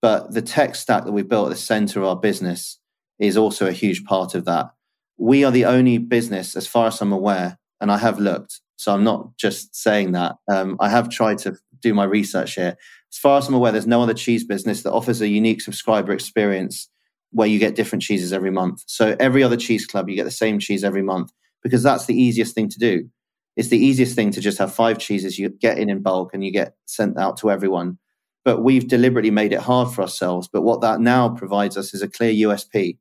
But 0.00 0.34
the 0.34 0.42
tech 0.42 0.74
stack 0.74 1.04
that 1.04 1.12
we 1.12 1.22
built 1.22 1.46
at 1.46 1.50
the 1.50 1.60
center 1.60 2.00
of 2.00 2.06
our 2.06 2.16
business 2.16 2.78
is 3.18 3.36
also 3.36 3.66
a 3.66 3.72
huge 3.72 4.04
part 4.04 4.34
of 4.34 4.44
that. 4.44 4.70
We 5.16 5.44
are 5.44 5.50
the 5.50 5.64
only 5.64 5.98
business, 5.98 6.56
as 6.56 6.66
far 6.66 6.88
as 6.88 7.00
I'm 7.00 7.12
aware, 7.12 7.58
and 7.80 7.90
I 7.90 7.98
have 7.98 8.18
looked, 8.18 8.60
so 8.76 8.92
I'm 8.92 9.04
not 9.04 9.36
just 9.36 9.74
saying 9.74 10.12
that. 10.12 10.36
Um, 10.50 10.76
I 10.80 10.88
have 10.88 11.08
tried 11.08 11.38
to 11.38 11.56
do 11.80 11.94
my 11.94 12.04
research 12.04 12.54
here. 12.54 12.76
As 13.12 13.18
far 13.18 13.38
as 13.38 13.48
I'm 13.48 13.54
aware, 13.54 13.72
there's 13.72 13.86
no 13.86 14.02
other 14.02 14.14
cheese 14.14 14.44
business 14.44 14.82
that 14.82 14.92
offers 14.92 15.20
a 15.20 15.28
unique 15.28 15.60
subscriber 15.60 16.12
experience 16.12 16.88
where 17.30 17.48
you 17.48 17.58
get 17.58 17.76
different 17.76 18.02
cheeses 18.02 18.32
every 18.32 18.50
month. 18.50 18.82
So 18.86 19.16
every 19.20 19.42
other 19.42 19.56
cheese 19.56 19.86
club, 19.86 20.08
you 20.08 20.16
get 20.16 20.24
the 20.24 20.30
same 20.30 20.58
cheese 20.58 20.84
every 20.84 21.02
month 21.02 21.32
because 21.62 21.82
that's 21.82 22.06
the 22.06 22.20
easiest 22.20 22.54
thing 22.54 22.68
to 22.68 22.78
do 22.78 23.08
it's 23.56 23.68
the 23.68 23.78
easiest 23.78 24.16
thing 24.16 24.30
to 24.32 24.40
just 24.40 24.58
have 24.58 24.74
five 24.74 24.98
cheeses 24.98 25.38
you 25.38 25.48
get 25.48 25.78
in 25.78 25.90
in 25.90 26.02
bulk 26.02 26.34
and 26.34 26.44
you 26.44 26.50
get 26.50 26.74
sent 26.86 27.18
out 27.18 27.36
to 27.38 27.50
everyone. 27.50 27.98
But 28.44 28.62
we've 28.62 28.86
deliberately 28.86 29.30
made 29.30 29.52
it 29.52 29.60
hard 29.60 29.92
for 29.92 30.02
ourselves. 30.02 30.48
But 30.52 30.62
what 30.62 30.80
that 30.80 31.00
now 31.00 31.30
provides 31.30 31.76
us 31.76 31.94
is 31.94 32.02
a 32.02 32.08
clear 32.08 32.32
USP. 32.48 32.98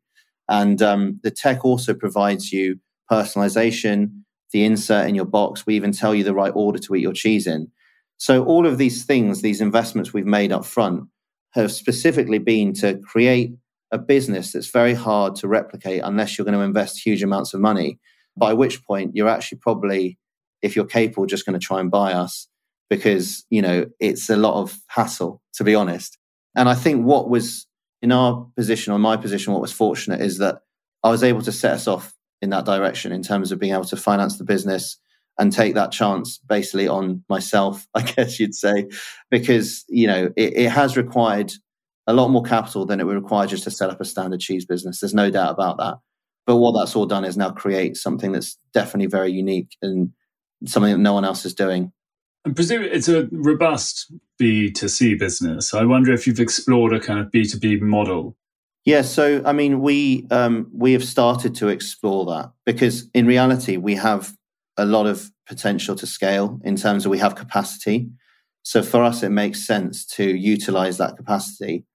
And 0.48 0.82
um, 0.82 1.20
the 1.24 1.32
tech 1.32 1.66
also 1.66 1.94
provides 1.94 2.52
you 2.52 2.80
personalization, 3.12 4.24
the 4.52 4.64
insert 4.64 5.10
in 5.10 5.16
your 5.16 5.26
box. 5.26 5.66
We 5.66 5.76
even 5.76 5.92
tell 5.92 6.14
you 6.14 6.24
the 6.24 6.34
right 6.34 6.54
order 6.56 6.80
to 6.80 6.96
eat 6.96 7.02
your 7.02 7.14
cheese 7.14 7.48
in. 7.48 7.72
So 8.18 8.46
all 8.46 8.66
of 8.66 8.78
these 8.78 9.04
things, 9.06 9.42
these 9.42 9.60
investments 9.60 10.14
we've 10.14 10.26
made 10.26 10.52
up 10.52 10.66
front, 10.66 11.06
have 11.52 11.72
specifically 11.72 12.40
been 12.40 12.74
to 12.74 12.98
create 13.00 13.54
a 13.92 13.98
business 13.98 14.52
that's 14.52 14.70
very 14.70 14.94
hard 14.94 15.36
to 15.36 15.48
replicate 15.48 16.02
unless 16.04 16.38
you're 16.38 16.46
going 16.46 16.58
to 16.58 16.64
invest 16.64 17.06
huge 17.06 17.22
amounts 17.22 17.54
of 17.54 17.60
money. 17.60 18.00
By 18.36 18.54
which 18.54 18.84
point 18.86 19.12
you're 19.14 19.28
actually 19.30 19.60
probably 19.60 20.18
if 20.64 20.76
you're 20.76 20.86
capable, 20.86 21.28
just 21.28 21.46
going 21.46 21.60
to 21.60 21.66
try 21.66 21.80
and 21.80 21.92
buy 21.92 22.14
us 22.14 22.48
because, 22.90 23.46
you 23.50 23.62
know, 23.62 23.86
it's 24.00 24.30
a 24.30 24.38
lot 24.38 24.56
of 24.56 24.80
hassle, 24.88 25.42
to 25.56 25.64
be 25.64 25.76
honest. 25.76 26.18
And 26.56 26.70
I 26.70 26.74
think 26.74 27.06
what 27.06 27.30
was 27.30 27.68
in 28.02 28.12
our 28.12 28.48
position 28.56 28.94
or 28.94 29.00
my 29.00 29.18
position, 29.18 29.54
what 29.54 29.62
was 29.62 29.72
fortunate 29.72 30.22
is 30.22 30.38
that 30.40 30.60
I 31.04 31.10
was 31.10 31.24
able 31.24 31.42
to 31.42 31.52
set 31.52 31.74
us 31.74 31.88
off 31.88 32.14
in 32.42 32.50
that 32.52 32.66
direction 32.66 33.12
in 33.12 33.22
terms 33.22 33.52
of 33.52 33.60
being 33.60 33.74
able 33.74 33.86
to 33.86 33.98
finance 33.98 34.38
the 34.38 34.44
business 34.44 34.98
and 35.40 35.52
take 35.52 35.74
that 35.76 35.92
chance 35.92 36.38
basically 36.38 36.88
on 36.88 37.24
myself, 37.30 37.88
I 37.94 38.02
guess 38.02 38.40
you'd 38.40 38.56
say, 38.56 38.88
because, 39.30 39.84
you 39.90 40.08
know, 40.08 40.32
it, 40.36 40.58
it 40.58 40.70
has 40.70 40.96
required 40.96 41.52
a 42.08 42.14
lot 42.14 42.30
more 42.30 42.44
capital 42.44 42.86
than 42.86 43.00
it 43.00 43.06
would 43.06 43.16
require 43.16 43.48
just 43.48 43.64
to 43.64 43.72
set 43.72 43.90
up 43.90 44.02
a 44.02 44.06
standard 44.06 44.40
cheese 44.40 44.66
business. 44.66 45.00
There's 45.00 45.14
no 45.14 45.30
doubt 45.30 45.52
about 45.52 45.78
that. 45.78 45.98
But 46.46 46.58
what 46.58 46.74
that's 46.78 46.96
all 46.96 47.06
done 47.06 47.24
is 47.24 47.38
now 47.38 47.52
create 47.52 47.96
something 47.96 48.34
that's 48.34 48.58
definitely 48.74 49.08
very 49.08 49.32
unique 49.32 49.78
and 49.82 50.12
something 50.66 50.92
that 50.92 51.00
no 51.00 51.14
one 51.14 51.26
else 51.26 51.46
is 51.46 51.54
doing. 51.54 51.92
I 52.46 52.52
presume 52.52 52.84
it's 52.84 53.08
a 53.08 53.28
robust 53.32 54.12
B2C 54.42 55.18
business. 55.18 55.74
I 55.74 55.86
wonder 55.86 56.12
if 56.12 56.28
you've 56.28 56.40
explored 56.40 56.94
a 56.94 57.00
kind 57.00 57.20
of 57.20 57.28
B2B 57.28 57.82
model. 57.82 58.36
Yeah, 58.86 59.02
so 59.02 59.42
I 59.46 59.54
mean, 59.54 59.80
we 59.80 60.28
um, 60.30 60.70
we 60.74 60.92
have 60.92 61.06
started 61.06 61.56
to 61.56 61.70
explore 61.70 62.26
that 62.26 62.52
because 62.66 63.10
in 63.14 63.26
reality 63.26 63.78
we 63.78 63.96
have 63.96 64.36
a 64.76 64.86
lot 64.86 65.06
of 65.06 65.32
potential 65.48 65.96
to 65.96 66.06
scale 66.06 66.60
in 66.64 66.76
terms 66.76 67.06
of 67.06 67.12
we 67.12 67.20
have 67.20 67.36
capacity. 67.36 68.10
So 68.64 68.82
for 68.84 69.04
us, 69.04 69.24
it 69.24 69.30
makes 69.30 69.66
sense 69.66 70.06
to 70.08 70.24
utilize 70.24 70.98
that 70.98 71.16
capacity. 71.16 71.86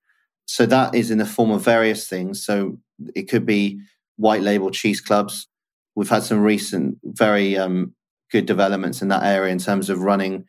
So 0.47 0.65
that 0.67 0.95
is 0.95 1.11
in 1.11 1.19
the 1.19 1.27
form 1.27 1.51
of 1.51 1.63
various 1.63 2.09
things. 2.09 2.45
So 2.45 2.79
it 3.15 3.29
could 3.29 3.45
be 3.45 3.81
white 4.17 4.43
label 4.43 4.71
cheese 4.71 5.01
clubs. 5.01 5.47
We've 5.95 6.09
had 6.09 6.23
some 6.23 6.41
recent, 6.41 6.99
very 7.05 7.57
um, 7.57 7.95
good 8.31 8.47
developments 8.47 9.03
in 9.03 9.09
that 9.09 9.23
area 9.23 9.53
in 9.53 9.59
terms 9.59 9.91
of 9.91 10.03
running 10.03 10.45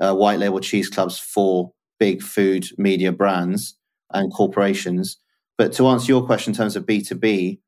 uh, 0.00 0.14
white 0.14 0.38
label 0.38 0.60
cheese 0.60 0.88
clubs 0.88 1.18
for 1.18 1.72
big 1.98 2.22
food 2.22 2.66
media 2.78 3.12
brands 3.12 3.76
and 4.12 4.32
corporations. 4.32 5.18
But 5.56 5.72
to 5.74 5.88
answer 5.88 6.12
your 6.12 6.24
question 6.24 6.52
in 6.52 6.56
terms 6.56 6.76
of 6.76 6.86
B2B, 6.86 7.58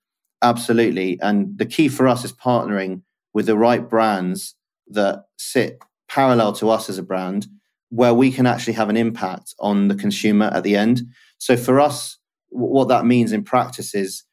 absolutely. 0.42 1.18
And 1.20 1.58
the 1.58 1.66
key 1.66 1.88
for 1.88 2.06
us 2.06 2.24
is 2.24 2.32
partnering 2.32 3.02
with 3.34 3.46
the 3.46 3.56
right 3.56 3.88
brands 3.88 4.54
that 4.88 5.24
sit 5.38 5.78
parallel 6.08 6.52
to 6.54 6.70
us 6.70 6.88
as 6.88 6.98
a 6.98 7.02
brand, 7.02 7.46
where 7.90 8.14
we 8.14 8.30
can 8.30 8.46
actually 8.46 8.72
have 8.74 8.88
an 8.88 8.96
impact 8.96 9.54
on 9.58 9.88
the 9.88 9.94
consumer 9.94 10.46
at 10.46 10.62
the 10.62 10.76
end. 10.76 11.02
So 11.38 11.56
for 11.56 11.80
us, 11.80 12.18
what 12.48 12.88
that 12.88 13.06
means 13.06 13.32
in 13.32 13.44
practice 13.44 13.94
is 13.94 14.24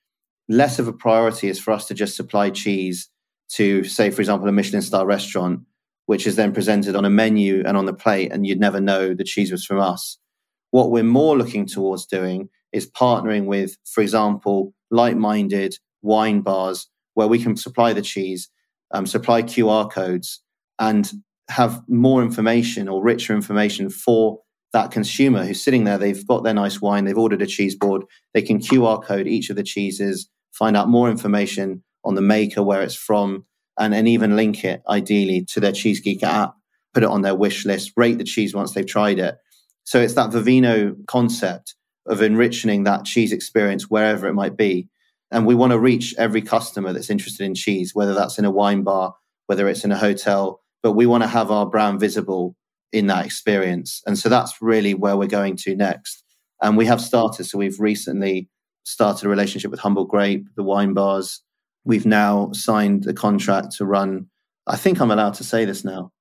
less 0.49 0.79
of 0.79 0.87
a 0.87 0.93
priority 0.93 1.49
is 1.49 1.59
for 1.59 1.71
us 1.71 1.85
to 1.87 1.93
just 1.93 2.15
supply 2.15 2.49
cheese 2.49 3.09
to 3.53 3.83
say, 3.83 4.09
for 4.09 4.21
example, 4.21 4.47
a 4.47 4.51
Michelin 4.51 4.81
star 4.81 5.05
restaurant, 5.05 5.61
which 6.05 6.27
is 6.27 6.35
then 6.35 6.53
presented 6.53 6.95
on 6.95 7.05
a 7.05 7.09
menu 7.09 7.63
and 7.65 7.77
on 7.77 7.85
the 7.85 7.93
plate, 7.93 8.31
and 8.31 8.45
you'd 8.45 8.59
never 8.59 8.79
know 8.79 9.13
the 9.13 9.23
cheese 9.23 9.51
was 9.51 9.65
from 9.65 9.79
us. 9.79 10.17
What 10.71 10.91
we're 10.91 11.03
more 11.03 11.37
looking 11.37 11.65
towards 11.65 12.05
doing 12.05 12.49
is 12.73 12.89
partnering 12.89 13.45
with, 13.45 13.77
for 13.85 14.01
example, 14.01 14.73
like 14.91 15.15
minded 15.15 15.75
wine 16.01 16.41
bars 16.41 16.87
where 17.13 17.27
we 17.27 17.39
can 17.39 17.57
supply 17.57 17.93
the 17.93 18.01
cheese, 18.01 18.49
um, 18.93 19.05
supply 19.05 19.41
QR 19.41 19.91
codes, 19.91 20.41
and 20.79 21.11
have 21.49 21.81
more 21.87 22.21
information 22.21 22.87
or 22.87 23.01
richer 23.01 23.33
information 23.33 23.89
for 23.89 24.39
that 24.73 24.91
consumer 24.91 25.45
who's 25.45 25.63
sitting 25.63 25.85
there. 25.85 25.97
They've 25.97 26.27
got 26.27 26.43
their 26.43 26.53
nice 26.53 26.81
wine, 26.81 27.05
they've 27.05 27.17
ordered 27.17 27.41
a 27.41 27.47
cheese 27.47 27.75
board, 27.75 28.03
they 28.33 28.41
can 28.41 28.59
QR 28.59 29.03
code 29.03 29.27
each 29.27 29.49
of 29.49 29.55
the 29.55 29.63
cheeses, 29.63 30.29
find 30.51 30.75
out 30.77 30.89
more 30.89 31.09
information 31.09 31.83
on 32.07 32.15
the 32.15 32.21
maker, 32.21 32.63
where 32.63 32.81
it's 32.81 32.95
from, 32.95 33.45
and, 33.77 33.93
and 33.93 34.07
even 34.07 34.35
link 34.35 34.63
it 34.63 34.81
ideally 34.89 35.45
to 35.51 35.59
their 35.59 35.71
Cheese 35.71 35.99
Geek 35.99 36.23
app, 36.23 36.55
put 36.93 37.03
it 37.03 37.09
on 37.09 37.21
their 37.21 37.35
wish 37.35 37.65
list, 37.65 37.91
rate 37.95 38.17
the 38.17 38.23
cheese 38.23 38.55
once 38.55 38.73
they've 38.73 38.87
tried 38.87 39.19
it. 39.19 39.37
So 39.83 40.01
it's 40.01 40.15
that 40.15 40.31
Vivino 40.31 40.95
concept 41.07 41.75
of 42.07 42.21
enriching 42.21 42.83
that 42.83 43.05
cheese 43.05 43.31
experience 43.31 43.89
wherever 43.89 44.27
it 44.27 44.33
might 44.33 44.57
be. 44.57 44.89
And 45.29 45.45
we 45.45 45.55
want 45.55 45.71
to 45.71 45.79
reach 45.79 46.15
every 46.17 46.41
customer 46.41 46.93
that's 46.93 47.09
interested 47.09 47.45
in 47.45 47.53
cheese, 47.53 47.93
whether 47.93 48.13
that's 48.13 48.39
in 48.39 48.45
a 48.45 48.51
wine 48.51 48.83
bar, 48.83 49.13
whether 49.47 49.67
it's 49.67 49.83
in 49.83 49.91
a 49.91 49.97
hotel, 49.97 50.61
but 50.81 50.93
we 50.93 51.05
want 51.05 51.23
to 51.23 51.27
have 51.27 51.51
our 51.51 51.65
brand 51.65 51.99
visible 51.99 52.55
in 52.93 53.07
that 53.07 53.25
experience. 53.25 54.01
And 54.05 54.17
so 54.17 54.29
that's 54.29 54.61
really 54.61 54.93
where 54.93 55.17
we're 55.17 55.27
going 55.27 55.57
to 55.57 55.75
next. 55.75 56.23
And 56.61 56.77
we 56.77 56.85
have 56.85 57.01
started. 57.01 57.43
So 57.43 57.57
we've 57.57 57.79
recently 57.79 58.49
started 58.83 59.25
a 59.25 59.29
relationship 59.29 59.69
with 59.69 59.81
Humble 59.81 60.05
Grape, 60.05 60.47
the 60.55 60.63
wine 60.63 60.93
bars. 60.93 61.41
We've 61.87 62.05
now 62.05 62.51
signed 62.51 63.07
a 63.07 63.13
contract 63.13 63.71
to 63.77 63.85
run, 63.85 64.27
I 64.67 64.75
think 64.75 64.99
I'm 64.99 65.09
allowed 65.09 65.35
to 65.35 65.45
say 65.45 65.63
this 65.63 65.85
now. 65.85 66.11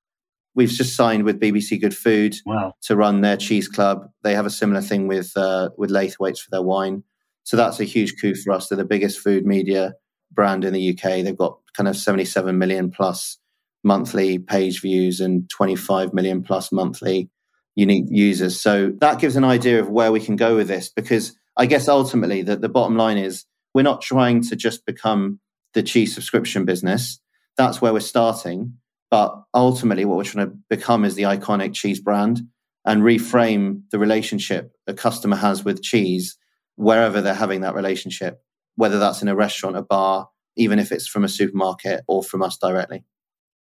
We've 0.55 0.71
just 0.71 0.95
signed 0.95 1.25
with 1.25 1.41
BBC 1.41 1.81
Good 1.81 1.95
Food 1.97 2.37
wow. 2.47 2.75
to 2.83 2.95
run 2.95 3.21
their 3.21 3.37
cheese 3.37 3.67
club. 3.67 4.09
They 4.23 4.33
have 4.35 4.47
a 4.47 4.51
similar 4.51 4.81
thing 4.81 5.09
with 5.09 5.37
uh, 5.37 5.71
with 5.77 5.91
Laithwaites 5.91 6.39
for 6.39 6.51
their 6.53 6.63
wine. 6.63 7.03
So 7.43 7.57
that's 7.57 7.81
a 7.81 7.85
huge 7.85 8.15
coup 8.21 8.37
for 8.37 8.53
us. 8.53 8.69
They're 8.69 8.79
the 8.79 8.85
biggest 8.85 9.19
food 9.19 9.45
media 9.45 9.95
brand 10.31 10.65
in 10.65 10.73
the 10.73 10.91
UK. 10.91 11.25
They've 11.25 11.37
got 11.37 11.59
kind 11.77 11.89
of 11.89 11.97
77 11.97 12.57
million 12.57 12.93
plus 12.93 13.37
monthly 13.83 14.39
page 14.39 14.81
views 14.81 15.21
and 15.21 15.51
25 15.51 16.15
million 16.15 16.45
plus 16.45 16.71
monthly 16.71 17.29
unique 17.75 18.07
users. 18.09 18.61
So 18.61 18.93
that 19.01 19.19
gives 19.19 19.35
an 19.35 19.45
idea 19.45 19.81
of 19.81 19.91
where 19.91 20.13
we 20.13 20.21
can 20.21 20.37
go 20.37 20.55
with 20.55 20.69
this 20.69 20.89
because 20.89 21.37
I 21.57 21.67
guess 21.67 21.89
ultimately 21.89 22.43
the, 22.43 22.57
the 22.57 22.69
bottom 22.69 22.97
line 22.97 23.19
is 23.19 23.45
we're 23.75 23.83
not 23.83 24.01
trying 24.01 24.43
to 24.45 24.57
just 24.57 24.87
become 24.87 25.41
the 25.77 25.83
cheese 25.83 26.15
subscription 26.15 26.65
business. 26.65 27.21
That's 27.57 27.81
where 27.81 27.93
we're 27.93 28.01
starting. 28.01 28.79
But 29.11 29.41
ultimately, 29.55 30.05
what 30.05 30.17
we're 30.17 30.25
trying 30.25 30.49
to 30.49 30.57
become 30.69 31.05
is 31.05 31.15
the 31.15 31.25
iconic 31.25 31.75
cheese 31.75 32.01
brand 32.01 32.41
and 32.85 33.03
reframe 33.03 33.83
the 33.91 33.99
relationship 33.99 34.73
a 34.87 34.95
customer 34.95 35.37
has 35.37 35.65
with 35.65 35.83
cheese 35.83 36.37
wherever 36.77 37.21
they're 37.21 37.35
having 37.35 37.61
that 37.61 37.75
relationship, 37.75 38.41
whether 38.77 38.99
that's 38.99 39.23
in 39.23 39.29
a 39.29 39.37
restaurant, 39.37 39.77
a 39.77 39.83
bar, 39.83 40.29
even 40.57 40.79
if 40.79 40.91
it's 40.91 41.07
from 41.07 41.25
a 41.25 41.29
supermarket 41.29 42.03
or 42.09 42.23
from 42.23 42.43
us 42.43 42.57
directly. 42.57 43.05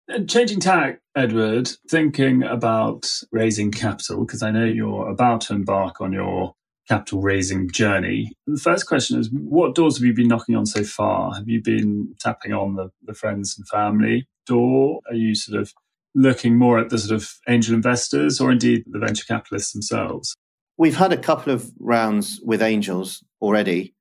And 0.07 0.31
changing 0.31 0.61
tack, 0.61 1.01
Edward, 1.17 1.69
thinking 1.91 2.43
about 2.43 3.11
raising 3.33 3.73
capital, 3.73 4.25
because 4.25 4.43
I 4.43 4.51
know 4.51 4.65
you're 4.65 5.09
about 5.09 5.41
to 5.43 5.55
embark 5.55 6.01
on 6.01 6.13
your 6.13 6.55
capital 6.89 7.23
raising 7.23 7.71
journey. 7.71 8.33
The 8.47 8.61
first 8.61 8.87
question 8.87 9.19
is 9.19 9.31
what 9.31 9.75
doors 9.75 9.97
have 9.97 10.05
you 10.05 10.15
been 10.15 10.29
knocking 10.29 10.57
on 10.57 10.67
so 10.67 10.85
far? 10.85 11.35
Have 11.35 11.49
you 11.49 11.63
been 11.63 12.15
tapping 12.21 12.53
on 12.53 12.77
the, 12.77 12.91
the 13.05 13.15
friends 13.15 13.57
and 13.57 13.67
family 13.69 14.29
door? 14.47 15.01
Are 15.09 15.15
you 15.15 15.35
sort 15.35 15.61
of 15.61 15.73
looking 16.15 16.57
more 16.57 16.79
at 16.79 16.91
the 16.91 16.99
sort 16.99 17.21
of 17.21 17.35
angel 17.49 17.75
investors 17.75 18.41
or 18.41 18.53
indeed 18.53 18.85
the 18.87 18.99
venture 18.99 19.25
capitalists 19.25 19.73
themselves? 19.73 20.37
We've 20.77 20.97
had 20.97 21.13
a 21.13 21.17
couple 21.17 21.53
of 21.53 21.71
rounds 21.79 22.41
with 22.45 22.61
angels 22.61 23.23
already, 23.41 23.95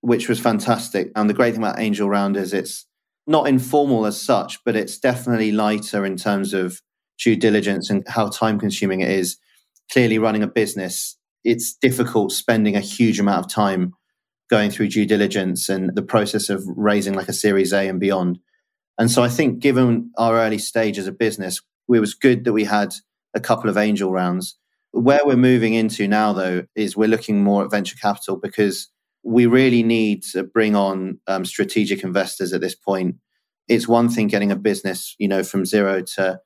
which 0.00 0.28
was 0.28 0.40
fantastic. 0.40 1.10
And 1.16 1.28
the 1.28 1.34
great 1.34 1.52
thing 1.52 1.62
about 1.62 1.80
angel 1.80 2.08
round 2.08 2.36
is 2.36 2.52
it's 2.54 2.86
not 3.26 3.48
informal 3.48 4.06
as 4.06 4.20
such, 4.20 4.64
but 4.64 4.76
it's 4.76 4.98
definitely 4.98 5.52
lighter 5.52 6.04
in 6.04 6.16
terms 6.16 6.54
of 6.54 6.80
due 7.18 7.36
diligence 7.36 7.90
and 7.90 8.04
how 8.08 8.28
time 8.28 8.58
consuming 8.58 9.00
it 9.00 9.10
is. 9.10 9.36
Clearly, 9.92 10.18
running 10.18 10.42
a 10.42 10.46
business, 10.46 11.18
it's 11.44 11.74
difficult 11.74 12.32
spending 12.32 12.76
a 12.76 12.80
huge 12.80 13.18
amount 13.18 13.44
of 13.44 13.52
time 13.52 13.92
going 14.50 14.70
through 14.70 14.88
due 14.88 15.06
diligence 15.06 15.68
and 15.68 15.94
the 15.94 16.02
process 16.02 16.50
of 16.50 16.62
raising 16.76 17.14
like 17.14 17.28
a 17.28 17.32
Series 17.32 17.72
A 17.72 17.88
and 17.88 17.98
beyond. 17.98 18.38
And 18.98 19.10
so 19.10 19.22
I 19.22 19.28
think, 19.28 19.60
given 19.60 20.10
our 20.18 20.38
early 20.38 20.58
stage 20.58 20.98
as 20.98 21.06
a 21.06 21.12
business, 21.12 21.60
it 21.88 22.00
was 22.00 22.14
good 22.14 22.44
that 22.44 22.52
we 22.52 22.64
had 22.64 22.94
a 23.34 23.40
couple 23.40 23.70
of 23.70 23.76
angel 23.76 24.12
rounds. 24.12 24.56
Where 24.90 25.24
we're 25.24 25.36
moving 25.36 25.72
into 25.72 26.06
now, 26.06 26.34
though, 26.34 26.64
is 26.74 26.96
we're 26.96 27.08
looking 27.08 27.42
more 27.42 27.64
at 27.64 27.70
venture 27.70 27.96
capital 27.96 28.36
because 28.36 28.88
we 29.22 29.46
really 29.46 29.82
need 29.82 30.22
to 30.32 30.42
bring 30.42 30.76
on 30.76 31.18
um, 31.26 31.44
strategic 31.44 32.02
investors 32.02 32.52
at 32.52 32.60
this 32.60 32.74
point. 32.74 33.16
It's 33.68 33.88
one 33.88 34.10
thing 34.10 34.26
getting 34.26 34.52
a 34.52 34.56
business, 34.56 35.16
you 35.18 35.28
know, 35.28 35.42
from 35.42 35.64
zero 35.64 36.02
to 36.16 36.40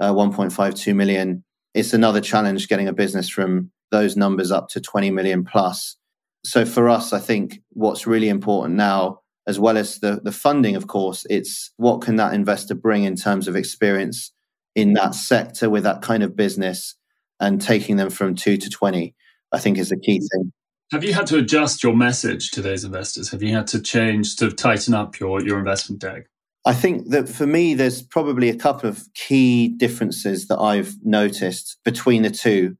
uh, 0.00 0.12
1.52 0.12 0.94
million. 0.94 1.44
It's 1.74 1.92
another 1.92 2.20
challenge 2.20 2.68
getting 2.68 2.88
a 2.88 2.92
business 2.92 3.28
from 3.28 3.70
those 3.90 4.16
numbers 4.16 4.50
up 4.50 4.68
to 4.70 4.80
20 4.80 5.10
million 5.10 5.44
plus. 5.44 5.96
So 6.44 6.64
for 6.64 6.88
us, 6.88 7.12
I 7.12 7.18
think 7.18 7.60
what's 7.70 8.06
really 8.06 8.28
important 8.28 8.76
now, 8.76 9.20
as 9.46 9.58
well 9.58 9.76
as 9.76 9.98
the, 9.98 10.20
the 10.22 10.32
funding, 10.32 10.76
of 10.76 10.86
course, 10.86 11.26
it's 11.28 11.72
what 11.76 12.00
can 12.00 12.16
that 12.16 12.34
investor 12.34 12.74
bring 12.74 13.04
in 13.04 13.16
terms 13.16 13.48
of 13.48 13.56
experience 13.56 14.32
in 14.74 14.94
that 14.94 15.14
sector 15.14 15.68
with 15.68 15.82
that 15.82 16.02
kind 16.02 16.22
of 16.22 16.36
business 16.36 16.94
and 17.40 17.60
taking 17.60 17.96
them 17.96 18.10
from 18.10 18.34
two 18.34 18.56
to 18.56 18.70
20, 18.70 19.14
I 19.52 19.58
think 19.58 19.78
is 19.78 19.88
the 19.88 19.98
key 19.98 20.20
thing. 20.20 20.52
Have 20.92 21.04
you 21.04 21.14
had 21.14 21.26
to 21.28 21.38
adjust 21.38 21.82
your 21.82 21.96
message 21.96 22.50
to 22.52 22.62
those 22.62 22.84
investors? 22.84 23.30
Have 23.30 23.42
you 23.42 23.54
had 23.54 23.66
to 23.68 23.80
change 23.80 24.36
to 24.36 24.50
tighten 24.50 24.92
up 24.92 25.20
your, 25.20 25.42
your 25.42 25.58
investment 25.58 26.00
deck? 26.00 26.26
I 26.66 26.74
think 26.74 27.08
that 27.10 27.28
for 27.28 27.46
me, 27.46 27.74
there's 27.74 28.02
probably 28.02 28.50
a 28.50 28.56
couple 28.56 28.88
of 28.88 29.02
key 29.14 29.68
differences 29.68 30.48
that 30.48 30.58
I've 30.58 30.94
noticed 31.02 31.78
between 31.84 32.22
the 32.22 32.30
two. 32.30 32.76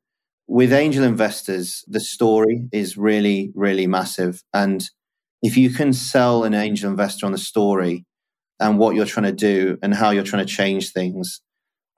With 0.52 0.72
angel 0.72 1.04
investors, 1.04 1.84
the 1.86 2.00
story 2.00 2.64
is 2.72 2.96
really, 2.96 3.52
really 3.54 3.86
massive. 3.86 4.42
And 4.52 4.82
if 5.42 5.56
you 5.56 5.70
can 5.70 5.92
sell 5.92 6.42
an 6.42 6.54
angel 6.54 6.90
investor 6.90 7.24
on 7.24 7.30
the 7.30 7.38
story 7.38 8.04
and 8.58 8.76
what 8.76 8.96
you're 8.96 9.06
trying 9.06 9.26
to 9.26 9.32
do 9.32 9.78
and 9.80 9.94
how 9.94 10.10
you're 10.10 10.24
trying 10.24 10.44
to 10.44 10.52
change 10.52 10.90
things, 10.90 11.40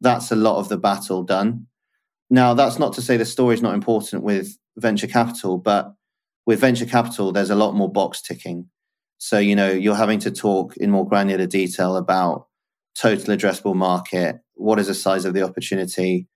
that's 0.03 0.31
a 0.31 0.37
lot 0.37 0.59
of 0.59 0.69
the 0.69 0.77
battle 0.77 1.23
done. 1.23 1.67
Now, 2.29 2.53
that's 2.53 2.79
not 2.79 2.93
to 2.93 3.01
say 3.01 3.17
the 3.17 3.25
story 3.25 3.55
is 3.55 3.63
not 3.63 3.73
important 3.73 4.23
with 4.23 4.59
venture 4.77 5.07
capital, 5.07 5.57
but 5.57 5.95
with 6.45 6.61
venture 6.61 6.85
capital, 6.85 7.33
there's 7.33 7.49
a 7.49 7.55
lot 7.55 7.75
more 7.75 7.91
box 7.91 8.21
ticking. 8.21 8.69
So, 9.17 9.39
you 9.39 9.57
know, 9.57 9.71
you're 9.71 9.95
having 9.95 10.19
to 10.19 10.31
talk 10.31 10.77
in 10.77 10.91
more 10.91 11.09
granular 11.09 11.47
detail 11.47 11.97
about 11.97 12.49
total 13.01 13.35
addressable 13.35 13.75
market. 13.75 14.41
What 14.57 14.79
is 14.79 14.89
the 14.89 14.95
size 14.95 15.25
of 15.25 15.33
the 15.33 15.43
opportunity? 15.43 16.29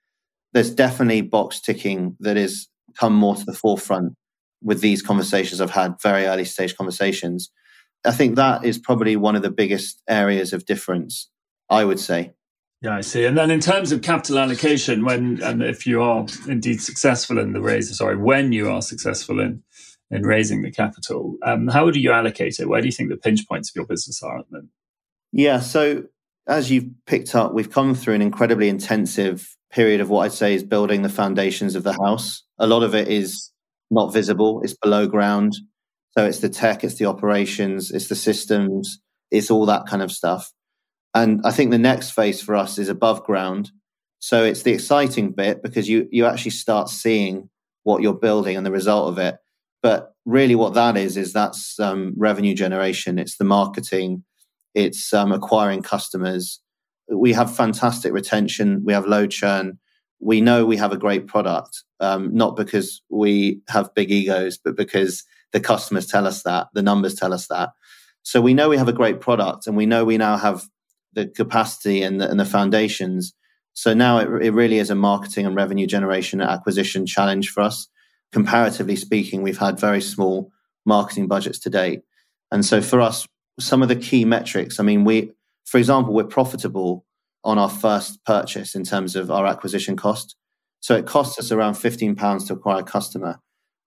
There's 0.56 0.70
definitely 0.70 1.20
box 1.20 1.60
ticking 1.60 2.16
that 2.20 2.38
has 2.38 2.66
come 2.98 3.14
more 3.14 3.36
to 3.36 3.44
the 3.44 3.52
forefront 3.52 4.14
with 4.62 4.80
these 4.80 5.02
conversations 5.02 5.60
I've 5.60 5.68
had, 5.68 5.96
very 6.02 6.24
early 6.24 6.46
stage 6.46 6.74
conversations. 6.74 7.50
I 8.06 8.12
think 8.12 8.36
that 8.36 8.64
is 8.64 8.78
probably 8.78 9.16
one 9.16 9.36
of 9.36 9.42
the 9.42 9.50
biggest 9.50 10.00
areas 10.08 10.54
of 10.54 10.64
difference, 10.64 11.28
I 11.68 11.84
would 11.84 12.00
say. 12.00 12.32
Yeah, 12.80 12.96
I 12.96 13.02
see. 13.02 13.26
And 13.26 13.36
then 13.36 13.50
in 13.50 13.60
terms 13.60 13.92
of 13.92 14.00
capital 14.00 14.38
allocation, 14.38 15.04
when 15.04 15.42
and 15.42 15.62
if 15.62 15.86
you 15.86 16.00
are 16.00 16.24
indeed 16.48 16.80
successful 16.80 17.38
in 17.38 17.52
the 17.52 17.60
raise, 17.60 17.94
sorry, 17.94 18.16
when 18.16 18.52
you 18.52 18.70
are 18.70 18.80
successful 18.80 19.40
in 19.40 19.62
in 20.10 20.22
raising 20.22 20.62
the 20.62 20.70
capital. 20.70 21.36
Um, 21.42 21.68
how 21.68 21.90
do 21.90 22.00
you 22.00 22.12
allocate 22.12 22.60
it? 22.60 22.66
Where 22.66 22.80
do 22.80 22.86
you 22.86 22.92
think 22.92 23.10
the 23.10 23.18
pinch 23.18 23.46
points 23.46 23.68
of 23.68 23.76
your 23.76 23.84
business 23.84 24.22
are 24.22 24.38
at 24.38 24.46
the 24.48 24.56
moment? 24.56 24.70
Yeah, 25.32 25.60
so 25.60 26.04
as 26.46 26.70
you've 26.70 26.88
picked 27.06 27.34
up, 27.34 27.52
we've 27.52 27.70
come 27.70 27.94
through 27.94 28.14
an 28.14 28.22
incredibly 28.22 28.70
intensive 28.70 29.55
period 29.70 30.00
of 30.00 30.10
what 30.10 30.24
I'd 30.24 30.32
say 30.32 30.54
is 30.54 30.62
building 30.62 31.02
the 31.02 31.08
foundations 31.08 31.74
of 31.74 31.82
the 31.82 31.96
house. 32.04 32.42
A 32.58 32.66
lot 32.66 32.82
of 32.82 32.94
it 32.94 33.08
is 33.08 33.50
not 33.90 34.12
visible, 34.12 34.62
it's 34.62 34.74
below 34.74 35.06
ground. 35.06 35.56
So 36.16 36.24
it's 36.24 36.40
the 36.40 36.48
tech, 36.48 36.82
it's 36.82 36.94
the 36.94 37.06
operations, 37.06 37.90
it's 37.90 38.08
the 38.08 38.14
systems, 38.14 39.00
it's 39.30 39.50
all 39.50 39.66
that 39.66 39.86
kind 39.86 40.02
of 40.02 40.10
stuff. 40.10 40.50
And 41.14 41.40
I 41.44 41.50
think 41.50 41.70
the 41.70 41.78
next 41.78 42.10
phase 42.10 42.42
for 42.42 42.54
us 42.54 42.78
is 42.78 42.88
above 42.88 43.24
ground. 43.24 43.70
So 44.18 44.44
it's 44.44 44.62
the 44.62 44.72
exciting 44.72 45.32
bit 45.32 45.62
because 45.62 45.88
you 45.88 46.08
you 46.10 46.26
actually 46.26 46.52
start 46.52 46.88
seeing 46.88 47.48
what 47.84 48.02
you're 48.02 48.14
building 48.14 48.56
and 48.56 48.66
the 48.66 48.72
result 48.72 49.08
of 49.08 49.18
it. 49.18 49.36
But 49.82 50.12
really, 50.24 50.54
what 50.54 50.74
that 50.74 50.96
is 50.96 51.16
is 51.16 51.32
that's 51.32 51.78
um, 51.78 52.14
revenue 52.16 52.54
generation. 52.54 53.18
It's 53.18 53.36
the 53.36 53.44
marketing. 53.44 54.24
It's 54.74 55.12
um, 55.14 55.32
acquiring 55.32 55.82
customers. 55.82 56.60
We 57.10 57.32
have 57.32 57.54
fantastic 57.54 58.12
retention. 58.12 58.82
We 58.84 58.92
have 58.92 59.06
low 59.06 59.26
churn. 59.26 59.78
We 60.20 60.40
know 60.40 60.64
we 60.64 60.76
have 60.76 60.92
a 60.92 60.96
great 60.96 61.26
product, 61.26 61.84
um, 62.00 62.34
not 62.34 62.56
because 62.56 63.02
we 63.10 63.60
have 63.68 63.94
big 63.94 64.10
egos, 64.10 64.58
but 64.58 64.76
because 64.76 65.24
the 65.52 65.60
customers 65.60 66.06
tell 66.06 66.26
us 66.26 66.42
that, 66.42 66.68
the 66.72 66.82
numbers 66.82 67.14
tell 67.14 67.32
us 67.32 67.46
that. 67.48 67.70
So 68.22 68.40
we 68.40 68.54
know 68.54 68.68
we 68.68 68.78
have 68.78 68.88
a 68.88 68.92
great 68.92 69.20
product, 69.20 69.66
and 69.66 69.76
we 69.76 69.86
know 69.86 70.04
we 70.04 70.18
now 70.18 70.36
have 70.36 70.64
the 71.12 71.26
capacity 71.26 72.02
and 72.02 72.20
the, 72.20 72.28
and 72.28 72.40
the 72.40 72.44
foundations. 72.44 73.34
So 73.74 73.94
now 73.94 74.18
it, 74.18 74.46
it 74.46 74.50
really 74.52 74.78
is 74.78 74.90
a 74.90 74.94
marketing 74.94 75.46
and 75.46 75.54
revenue 75.54 75.86
generation 75.86 76.40
acquisition 76.40 77.06
challenge 77.06 77.50
for 77.50 77.62
us 77.62 77.88
comparatively 78.32 78.96
speaking, 78.96 79.42
we've 79.42 79.58
had 79.58 79.80
very 79.80 80.00
small 80.02 80.50
marketing 80.84 81.26
budgets 81.26 81.58
to 81.60 81.70
date. 81.70 82.02
And 82.52 82.64
so 82.64 82.80
for 82.80 83.00
us, 83.00 83.26
some 83.58 83.82
of 83.82 83.88
the 83.88 83.96
key 83.96 84.24
metrics, 84.24 84.78
I 84.78 84.82
mean, 84.82 85.04
we, 85.04 85.32
for 85.66 85.78
example, 85.78 86.14
we're 86.14 86.24
profitable 86.24 87.04
on 87.44 87.58
our 87.58 87.68
first 87.68 88.24
purchase 88.24 88.74
in 88.74 88.84
terms 88.84 89.16
of 89.16 89.30
our 89.30 89.46
acquisition 89.46 89.96
cost. 89.96 90.36
So 90.80 90.96
it 90.96 91.06
costs 91.06 91.38
us 91.38 91.50
around 91.50 91.74
£15 91.74 92.46
to 92.46 92.52
acquire 92.52 92.80
a 92.80 92.84
customer, 92.84 93.40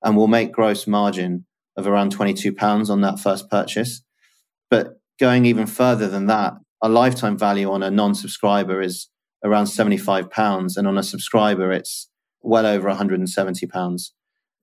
and 0.04 0.16
we'll 0.16 0.28
make 0.28 0.52
gross 0.52 0.88
margin 0.88 1.46
of 1.78 1.88
around 1.88 2.16
£22 2.16 2.90
on 2.90 3.02
that 3.02 3.20
first 3.20 3.50
purchase. 3.50 4.02
But 4.70 5.00
going 5.20 5.46
even 5.46 5.66
further 5.66 6.08
than 6.08 6.28
that, 6.28 6.54
our 6.82 6.90
lifetime 6.90 7.38
value 7.38 7.72
on 7.72 7.84
a 7.84 7.92
non 7.92 8.14
subscriber 8.16 8.82
is 8.82 9.08
around 9.44 9.66
£75, 9.66 10.78
and 10.78 10.88
on 10.88 10.98
a 10.98 11.04
subscriber, 11.04 11.72
it's 11.72 12.10
well 12.42 12.66
over 12.66 12.90
£170. 12.90 14.10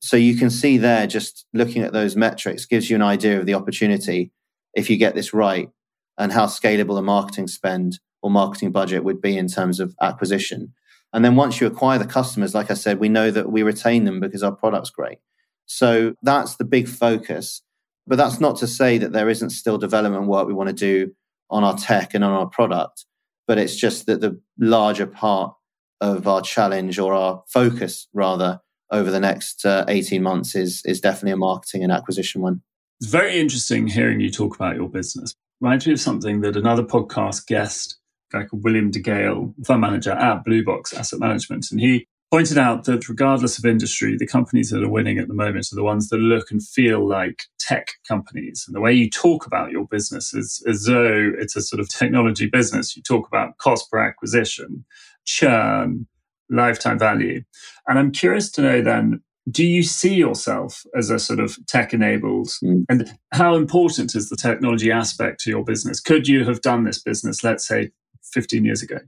So 0.01 0.17
you 0.17 0.37
can 0.37 0.51
see 0.51 0.77
there, 0.77 1.07
just 1.07 1.47
looking 1.55 1.83
at 1.83 1.93
those 1.93 2.17
metrics 2.17 2.67
gives 2.67 2.91
you 2.91 2.97
an 2.97 3.03
idea 3.03 3.39
of 3.41 3.47
the 3.47 3.55
opportunity 3.55 4.31
if 4.75 4.91
you 4.91 4.99
get 4.99 5.15
this 5.15 5.33
right 5.33 5.71
and 6.19 6.33
how 6.33 6.47
scalable 6.47 6.99
a 6.99 7.03
marketing 7.03 7.49
spend 7.49 7.99
or 8.23 8.31
marketing 8.31 8.73
budget 8.73 9.05
would 9.05 9.21
be 9.21 9.37
in 9.37 9.49
terms 9.49 9.81
of 9.81 9.95
acquisition. 10.01 10.73
And 11.13 11.25
then 11.25 11.37
once 11.37 11.61
you 11.61 11.67
acquire 11.67 11.99
the 11.99 12.07
customers, 12.07 12.55
like 12.55 12.71
I 12.71 12.75
said, 12.75 12.99
we 12.99 13.09
know 13.09 13.31
that 13.31 13.51
we 13.51 13.63
retain 13.63 14.05
them 14.05 14.21
because 14.21 14.43
our 14.43 14.53
product's 14.53 14.91
great. 14.91 15.19
So 15.67 16.15
that's 16.23 16.57
the 16.57 16.65
big 16.65 16.89
focus. 16.89 17.63
But 18.07 18.17
that's 18.17 18.41
not 18.41 18.57
to 18.59 18.67
say 18.67 18.99
that 18.99 19.13
there 19.13 19.29
isn't 19.29 19.51
still 19.51 19.79
development 19.79 20.27
work 20.27 20.47
we 20.47 20.55
want 20.55 20.69
to 20.69 20.75
do 20.75 21.13
on 21.51 21.65
our 21.65 21.77
tech 21.77 22.15
and 22.15 22.25
on 22.25 22.33
our 22.33 22.47
product. 22.47 23.05
But 23.47 23.59
it's 23.59 23.77
just 23.77 24.07
that 24.07 24.21
the 24.21 24.41
larger 24.59 25.07
part 25.07 25.55
of 26.01 26.29
our 26.29 26.43
challenge 26.43 26.99
or 26.99 27.15
our 27.15 27.43
focus 27.49 28.09
rather 28.13 28.61
over 28.91 29.11
the 29.11 29.21
next 29.21 29.65
uh, 29.65 29.85
18 29.89 30.23
months 30.23 30.55
is 30.55 30.83
is 30.85 31.01
definitely 31.01 31.33
a 31.33 31.37
marketing 31.37 31.83
and 31.83 31.93
acquisition 31.93 32.43
one. 32.43 32.63
It's 33.01 33.11
very 33.11 33.41
interesting 33.41 33.89
hearing 33.89 34.21
you 34.21 34.31
talk 34.31 34.55
about 34.55 34.77
your 34.77 34.89
business. 34.89 35.35
Reminds 35.61 35.87
me 35.87 35.93
of 35.95 36.01
something 36.01 36.43
that 36.43 36.57
another 36.57 36.83
podcast 36.83 37.47
guest, 37.47 37.99
a 38.33 38.39
guy 38.39 38.45
called 38.45 38.65
William 38.65 38.91
DeGale, 38.91 39.55
fund 39.67 39.81
manager 39.81 40.13
at 40.13 40.45
Blue 40.45 40.65
Box 40.65 40.93
Asset 40.93 41.19
Management, 41.19 41.67
and 41.71 41.81
he 41.81 42.07
pointed 42.31 42.59
out 42.59 42.85
that 42.85 43.09
regardless 43.09 43.57
of 43.59 43.65
industry, 43.65 44.17
the 44.19 44.27
companies 44.27 44.71
that 44.71 44.83
are 44.83 44.91
winning 44.91 45.19
at 45.19 45.29
the 45.29 45.35
moment 45.35 45.69
are 45.73 45.77
the 45.77 45.83
ones 45.83 46.09
that 46.09 46.19
look 46.19 46.51
and 46.51 46.67
feel 46.67 47.09
like 47.09 47.45
tech 47.59 47.93
companies. 48.07 48.65
And 48.67 48.75
the 48.75 48.81
way 48.81 48.93
you 48.93 49.09
talk 49.09 49.47
about 49.47 49.71
your 49.71 49.87
business 49.87 50.35
is 50.35 50.63
as 50.69 50.85
though 50.85 51.33
it's 51.39 51.57
a 51.57 51.63
sort 51.63 51.81
of 51.81 51.89
technology 51.89 52.47
business. 52.47 52.97
You 52.97 53.03
talk 53.03 53.27
about 53.27 53.59
cost 53.59 53.91
per 53.91 53.99
acquisition, 53.99 54.85
churn, 55.25 56.07
lifetime 56.51 56.99
value. 56.99 57.43
And 57.87 57.99
I'm 57.99 58.13
curious 58.13 58.51
to 58.53 58.63
know 58.63 58.83
then, 58.83 59.23
do 59.51 59.65
you 59.65 59.83
see 59.83 60.15
yourself 60.15 60.85
as 60.97 61.11
a 61.11 61.19
sort 61.19 61.41
of 61.41 61.57
tech 61.67 61.95
enabled 61.95 62.49
mm. 62.65 62.85
and 62.89 63.17
how 63.33 63.55
important 63.55 64.15
is 64.15 64.29
the 64.29 64.37
technology 64.37 64.91
aspect 64.91 65.41
to 65.41 65.51
your 65.51 65.65
business? 65.65 66.01
Could 66.01 66.27
you 66.27 66.45
have 66.45 66.61
done 66.63 66.85
this 66.85 67.01
business, 67.01 67.45
let's 67.45 67.67
say 67.67 67.91
15 68.33 68.65
years 68.65 68.83
ago? 68.83 68.99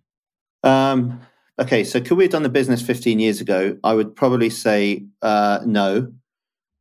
Um, 0.62 1.20
Okay, 1.60 1.82
so 1.82 2.00
could 2.00 2.16
we 2.16 2.24
have 2.24 2.30
done 2.30 2.44
the 2.44 2.48
business 2.48 2.80
15 2.80 3.18
years 3.18 3.40
ago? 3.40 3.76
I 3.82 3.92
would 3.92 4.14
probably 4.14 4.48
say 4.48 5.04
uh, 5.22 5.60
no. 5.66 6.12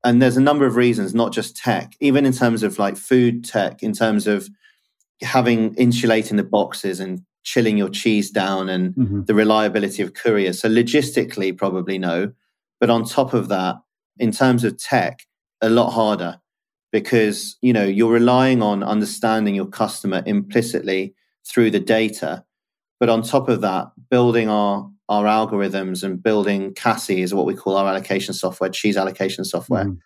And 0.03 0.21
there's 0.21 0.37
a 0.37 0.41
number 0.41 0.67
of 0.67 0.75
reasons, 0.75 1.15
not 1.15 1.33
just 1.33 1.57
tech, 1.57 1.93
even 1.99 2.25
in 2.25 2.33
terms 2.33 2.61
of 2.61 2.77
like 2.77 2.95
food 2.95 3.43
tech, 3.43 3.81
in 3.81 3.93
terms 3.93 4.27
of 4.27 4.47
having 5.23 5.73
insulating 5.75 6.37
the 6.37 6.43
boxes 6.43 6.99
and 6.99 7.23
chilling 7.43 7.75
your 7.75 7.89
cheese 7.89 8.29
down 8.29 8.69
and 8.69 8.93
mm-hmm. 8.93 9.23
the 9.23 9.33
reliability 9.33 10.03
of 10.03 10.13
courier. 10.13 10.53
So 10.53 10.69
logistically, 10.69 11.57
probably 11.57 11.97
no. 11.97 12.31
But 12.79 12.89
on 12.89 13.05
top 13.05 13.33
of 13.33 13.49
that, 13.49 13.75
in 14.19 14.31
terms 14.31 14.63
of 14.63 14.77
tech, 14.77 15.21
a 15.61 15.69
lot 15.69 15.91
harder 15.91 16.39
because 16.91 17.57
you 17.61 17.73
know 17.73 17.83
you're 17.83 18.13
relying 18.13 18.61
on 18.61 18.83
understanding 18.83 19.55
your 19.55 19.65
customer 19.65 20.23
implicitly 20.25 21.13
through 21.45 21.71
the 21.71 21.79
data 21.79 22.45
but 22.99 23.09
on 23.09 23.21
top 23.21 23.49
of 23.49 23.61
that, 23.61 23.91
building 24.09 24.49
our 24.49 24.89
our 25.09 25.23
algorithms 25.23 26.03
and 26.03 26.21
building 26.21 26.73
CASI 26.73 27.21
is 27.21 27.33
what 27.33 27.45
we 27.45 27.55
call 27.55 27.77
our 27.77 27.87
allocation 27.87 28.33
software, 28.33 28.69
cheese 28.69 28.97
allocation 28.97 29.45
software, 29.45 29.85
mm. 29.85 29.97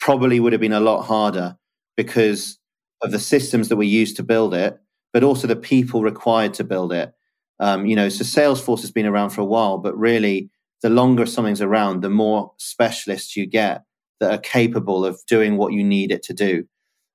probably 0.00 0.38
would 0.38 0.52
have 0.52 0.60
been 0.60 0.74
a 0.74 0.80
lot 0.80 1.02
harder 1.02 1.56
because 1.96 2.58
of 3.00 3.10
the 3.10 3.18
systems 3.18 3.70
that 3.70 3.76
we 3.76 3.86
use 3.86 4.12
to 4.12 4.22
build 4.22 4.52
it, 4.52 4.78
but 5.14 5.24
also 5.24 5.46
the 5.46 5.56
people 5.56 6.02
required 6.02 6.52
to 6.54 6.64
build 6.64 6.92
it. 6.92 7.14
Um, 7.58 7.86
you 7.86 7.96
know, 7.96 8.10
so 8.10 8.22
Salesforce 8.22 8.82
has 8.82 8.90
been 8.90 9.06
around 9.06 9.30
for 9.30 9.40
a 9.40 9.46
while, 9.46 9.78
but 9.78 9.96
really, 9.96 10.50
the 10.82 10.90
longer 10.90 11.26
something's 11.26 11.62
around, 11.62 12.02
the 12.02 12.10
more 12.10 12.52
specialists 12.58 13.36
you 13.36 13.46
get 13.46 13.82
that 14.20 14.32
are 14.32 14.38
capable 14.38 15.04
of 15.04 15.20
doing 15.26 15.56
what 15.56 15.72
you 15.72 15.82
need 15.84 16.10
it 16.12 16.22
to 16.24 16.34
do. 16.34 16.64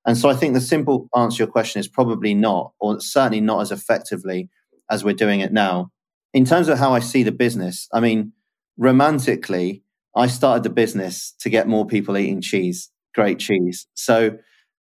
And 0.06 0.16
so 0.16 0.28
I 0.28 0.34
think 0.34 0.54
the 0.54 0.60
simple 0.60 1.08
answer 1.16 1.38
to 1.38 1.42
your 1.44 1.52
question 1.52 1.80
is 1.80 1.88
probably 1.88 2.34
not, 2.34 2.72
or 2.78 3.00
certainly 3.00 3.40
not 3.40 3.60
as 3.60 3.72
effectively 3.72 4.48
as 4.90 5.02
we're 5.04 5.14
doing 5.14 5.40
it 5.40 5.52
now. 5.52 5.90
In 6.32 6.44
terms 6.44 6.68
of 6.68 6.78
how 6.78 6.92
I 6.92 7.00
see 7.00 7.22
the 7.22 7.32
business, 7.32 7.88
I 7.92 8.00
mean, 8.00 8.32
romantically, 8.76 9.82
I 10.14 10.28
started 10.28 10.62
the 10.62 10.70
business 10.70 11.34
to 11.40 11.50
get 11.50 11.66
more 11.66 11.86
people 11.86 12.16
eating 12.16 12.40
cheese, 12.40 12.90
great 13.14 13.38
cheese. 13.38 13.86
So 13.94 14.38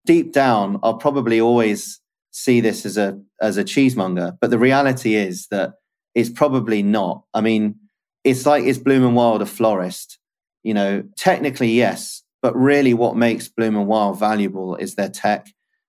deep 0.07 0.33
down, 0.33 0.81
I'll 0.83 0.99
probably 0.99 1.41
always 1.41 2.01
see 2.33 2.61
this 2.61 2.85
as 2.85 2.97
a 2.97 3.21
as 3.41 3.59
a 3.59 3.65
cheesemonger, 3.65 4.39
but 4.41 4.51
the 4.51 4.59
reality 4.59 5.15
is 5.15 5.47
that 5.49 5.75
it's 6.15 6.31
probably 6.31 6.83
not. 6.83 7.25
I 7.35 7.41
mean, 7.41 7.77
it's 8.25 8.47
like 8.47 8.65
is 8.65 8.79
Bloom 8.79 9.05
and 9.05 9.17
Wild 9.17 9.43
a 9.43 9.47
florist? 9.47 10.19
You 10.63 10.75
know, 10.75 11.05
technically 11.17 11.71
yes, 11.71 12.23
but 12.41 12.55
really 12.57 12.95
what 12.95 13.17
makes 13.17 13.49
Bloom 13.49 13.77
and 13.77 13.87
Wild 13.87 14.19
valuable 14.19 14.77
is 14.77 14.95
their 14.95 15.09
tech, 15.09 15.49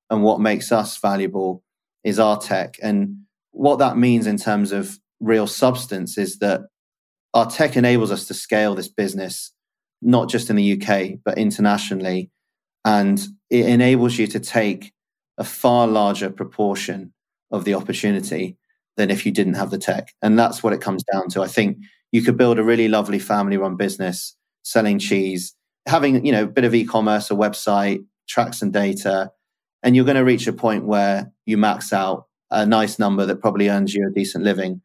and 0.10 0.24
what 0.24 0.39
makes 0.39 0.72
us 0.72 0.98
valuable 0.98 1.63
is 2.04 2.19
our 2.19 2.39
tech. 2.39 2.78
And 2.82 3.19
what 3.52 3.80
that 3.80 3.98
means 3.98 4.28
in 4.28 4.38
terms 4.38 4.72
of 4.72 5.00
real 5.19 5.48
substance 5.48 6.17
is 6.17 6.39
that 6.39 6.62
our 7.34 7.50
tech 7.50 7.78
enables 7.78 8.12
us 8.12 8.28
to 8.28 8.34
scale 8.34 8.76
this 8.76 8.88
business, 8.88 9.52
not 10.02 10.30
just 10.30 10.50
in 10.50 10.56
the 10.56 10.82
UK, 10.82 11.19
but 11.24 11.38
internationally. 11.38 12.30
And 12.86 13.19
it 13.50 13.65
enables 13.65 14.17
you 14.17 14.28
to 14.28 14.39
take 14.39 14.91
a 15.38 15.43
far 15.43 15.88
larger 15.88 16.30
proportion 16.30 17.13
of 17.52 17.63
the 17.63 17.74
opportunity 17.74 18.58
than 18.98 19.10
if 19.10 19.26
you 19.26 19.32
didn't 19.32 19.56
have 19.56 19.72
the 19.72 19.78
tech. 19.78 20.10
And 20.22 20.38
that's 20.38 20.62
what 20.62 20.74
it 20.74 20.82
comes 20.82 21.04
down 21.04 21.30
to. 21.30 21.41
I 21.41 21.48
think 21.48 21.78
you 22.13 22.21
could 22.21 22.38
build 22.38 22.60
a 22.60 22.63
really 22.63 22.88
lovely 22.88 23.19
family 23.19 23.58
run 23.58 23.76
business 23.76 24.38
selling 24.62 24.99
cheese, 24.99 25.56
having, 25.88 26.23
you 26.26 26.32
know, 26.32 26.43
a 26.43 26.47
bit 26.47 26.63
of 26.63 26.73
e-commerce, 26.73 27.30
a 27.32 27.34
website, 27.34 28.06
tracks 28.30 28.62
and 28.62 28.71
data, 28.71 29.32
and 29.82 29.95
you're 29.95 30.06
going 30.06 30.15
to 30.15 30.23
reach 30.23 30.47
a 30.47 30.54
point 30.54 30.86
where 30.86 31.34
you 31.45 31.58
max 31.58 31.91
out 31.91 32.28
a 32.52 32.65
nice 32.65 32.99
number 32.99 33.26
that 33.26 33.41
probably 33.41 33.67
earns 33.67 33.93
you 33.93 34.08
a 34.08 34.13
decent 34.13 34.43
living. 34.43 34.82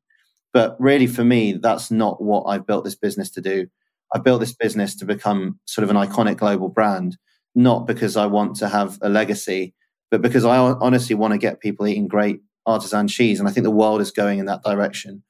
But 0.54 0.74
really, 0.80 1.06
for 1.06 1.22
me, 1.22 1.52
that's 1.52 1.90
not 1.90 2.22
what 2.22 2.44
I've 2.44 2.66
built 2.66 2.84
this 2.84 2.96
business 2.96 3.30
to 3.32 3.42
do. 3.42 3.68
I 4.12 4.18
built 4.18 4.40
this 4.40 4.54
business 4.54 4.96
to 4.96 5.04
become 5.04 5.60
sort 5.66 5.84
of 5.84 5.90
an 5.90 5.96
iconic 5.96 6.38
global 6.38 6.70
brand, 6.70 7.18
not 7.54 7.86
because 7.86 8.16
I 8.16 8.24
want 8.24 8.56
to 8.56 8.68
have 8.68 8.98
a 9.02 9.10
legacy, 9.10 9.74
but 10.10 10.22
because 10.22 10.46
I 10.46 10.56
honestly 10.56 11.14
want 11.14 11.32
to 11.32 11.38
get 11.38 11.60
people 11.60 11.86
eating 11.86 12.08
great 12.08 12.40
artisan 12.64 13.06
cheese. 13.06 13.38
And 13.38 13.46
I 13.46 13.52
think 13.52 13.64
the 13.64 13.70
world 13.70 14.00
is 14.00 14.10
going 14.10 14.38
in 14.38 14.46
that 14.46 14.62
direction. 14.62 15.22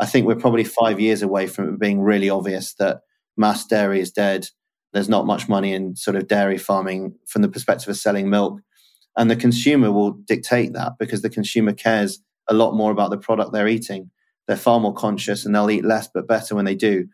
I 0.00 0.06
think 0.06 0.26
we're 0.26 0.36
probably 0.36 0.64
five 0.64 1.00
years 1.00 1.22
away 1.22 1.46
from 1.46 1.74
it 1.74 1.80
being 1.80 2.00
really 2.00 2.30
obvious 2.30 2.74
that 2.74 3.00
mass 3.36 3.66
dairy 3.66 4.00
is 4.00 4.10
dead. 4.10 4.48
There's 4.92 5.08
not 5.08 5.26
much 5.26 5.48
money 5.48 5.72
in 5.72 5.96
sort 5.96 6.16
of 6.16 6.28
dairy 6.28 6.58
farming 6.58 7.14
from 7.26 7.42
the 7.42 7.48
perspective 7.48 7.88
of 7.88 7.96
selling 7.96 8.30
milk. 8.30 8.60
And 9.16 9.30
the 9.30 9.36
consumer 9.36 9.90
will 9.90 10.12
dictate 10.12 10.72
that 10.74 10.92
because 10.98 11.22
the 11.22 11.30
consumer 11.30 11.72
cares 11.72 12.20
a 12.48 12.54
lot 12.54 12.74
more 12.74 12.92
about 12.92 13.10
the 13.10 13.18
product 13.18 13.52
they're 13.52 13.68
eating. 13.68 14.10
They're 14.46 14.56
far 14.56 14.80
more 14.80 14.94
conscious 14.94 15.44
and 15.44 15.54
they'll 15.54 15.70
eat 15.70 15.84
less 15.84 16.08
but 16.12 16.28
better 16.28 16.54
when 16.54 16.64
they 16.64 16.76
do. 16.76 17.06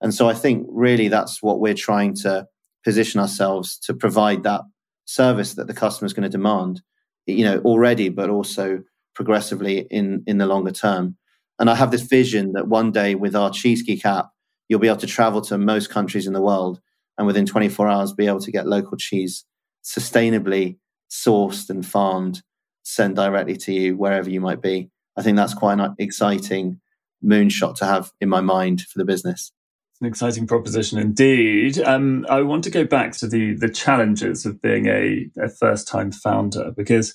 And 0.00 0.14
so 0.14 0.28
I 0.28 0.34
think 0.34 0.66
really 0.70 1.08
that's 1.08 1.42
what 1.42 1.60
we're 1.60 1.74
trying 1.74 2.14
to 2.22 2.46
position 2.84 3.20
ourselves 3.20 3.78
to 3.80 3.94
provide 3.94 4.44
that 4.44 4.62
service 5.04 5.54
that 5.54 5.66
the 5.66 5.74
customer 5.74 6.06
is 6.06 6.12
going 6.12 6.22
to 6.22 6.28
demand, 6.28 6.80
you 7.26 7.44
know, 7.44 7.58
already, 7.60 8.08
but 8.08 8.30
also 8.30 8.80
progressively 9.14 9.80
in, 9.90 10.22
in 10.26 10.38
the 10.38 10.46
longer 10.46 10.70
term. 10.70 11.16
And 11.58 11.68
I 11.68 11.74
have 11.74 11.90
this 11.90 12.02
vision 12.02 12.52
that 12.52 12.68
one 12.68 12.92
day 12.92 13.14
with 13.14 13.34
our 13.34 13.50
Cheese 13.50 13.82
Geek 13.82 14.04
app, 14.04 14.30
you'll 14.68 14.80
be 14.80 14.88
able 14.88 14.98
to 14.98 15.06
travel 15.06 15.40
to 15.42 15.58
most 15.58 15.90
countries 15.90 16.26
in 16.26 16.32
the 16.32 16.42
world 16.42 16.80
and 17.16 17.26
within 17.26 17.46
24 17.46 17.88
hours 17.88 18.12
be 18.12 18.26
able 18.26 18.40
to 18.40 18.52
get 18.52 18.66
local 18.66 18.96
cheese 18.96 19.44
sustainably 19.84 20.76
sourced 21.10 21.68
and 21.70 21.84
farmed, 21.84 22.42
sent 22.82 23.16
directly 23.16 23.56
to 23.56 23.72
you 23.72 23.96
wherever 23.96 24.30
you 24.30 24.40
might 24.40 24.62
be. 24.62 24.90
I 25.16 25.22
think 25.22 25.36
that's 25.36 25.54
quite 25.54 25.80
an 25.80 25.94
exciting 25.98 26.80
moonshot 27.24 27.76
to 27.76 27.84
have 27.84 28.12
in 28.20 28.28
my 28.28 28.40
mind 28.40 28.82
for 28.82 28.98
the 28.98 29.04
business. 29.04 29.52
It's 29.92 30.00
an 30.00 30.06
exciting 30.06 30.46
proposition 30.46 30.98
indeed. 30.98 31.80
Um, 31.80 32.24
I 32.30 32.42
want 32.42 32.62
to 32.64 32.70
go 32.70 32.84
back 32.84 33.12
to 33.16 33.26
the 33.26 33.54
the 33.54 33.68
challenges 33.68 34.46
of 34.46 34.62
being 34.62 34.86
a, 34.86 35.28
a 35.38 35.48
first 35.48 35.88
time 35.88 36.12
founder 36.12 36.70
because 36.76 37.14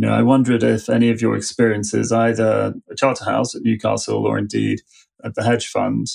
you 0.00 0.06
know 0.06 0.14
I 0.14 0.22
wondered 0.22 0.62
if 0.62 0.88
any 0.88 1.10
of 1.10 1.20
your 1.20 1.36
experiences, 1.36 2.10
either 2.10 2.72
at 2.90 2.96
Charterhouse 2.96 3.54
at 3.54 3.62
Newcastle 3.62 4.26
or 4.26 4.38
indeed 4.38 4.80
at 5.22 5.34
the 5.34 5.44
hedge 5.44 5.66
fund, 5.66 6.06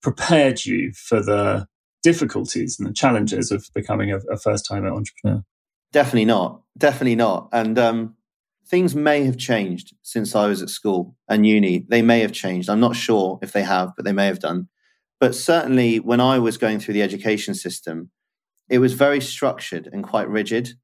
prepared 0.00 0.64
you 0.64 0.92
for 0.92 1.20
the 1.20 1.66
difficulties 2.04 2.78
and 2.78 2.88
the 2.88 2.92
challenges 2.92 3.50
of 3.50 3.68
becoming 3.74 4.12
a, 4.12 4.18
a 4.30 4.36
first 4.36 4.64
time 4.64 4.86
entrepreneur. 4.86 5.42
Definitely 5.92 6.26
not. 6.26 6.62
Definitely 6.78 7.16
not. 7.16 7.48
And 7.52 7.78
um, 7.80 8.16
things 8.66 8.94
may 8.94 9.24
have 9.24 9.38
changed 9.38 9.96
since 10.02 10.36
I 10.36 10.46
was 10.46 10.62
at 10.62 10.70
school 10.70 11.16
and 11.28 11.44
uni. 11.44 11.84
They 11.88 12.00
may 12.00 12.20
have 12.20 12.32
changed. 12.32 12.70
I'm 12.70 12.78
not 12.78 12.94
sure 12.94 13.40
if 13.42 13.50
they 13.50 13.64
have, 13.64 13.90
but 13.96 14.04
they 14.04 14.12
may 14.12 14.26
have 14.26 14.38
done. 14.38 14.68
But 15.18 15.34
certainly 15.34 15.98
when 15.98 16.20
I 16.20 16.38
was 16.38 16.58
going 16.58 16.78
through 16.78 16.94
the 16.94 17.02
education 17.02 17.54
system, 17.54 18.10
it 18.68 18.78
was 18.78 18.92
very 18.92 19.20
structured 19.20 19.88
and 19.92 20.04
quite 20.04 20.28
rigid. 20.28 20.74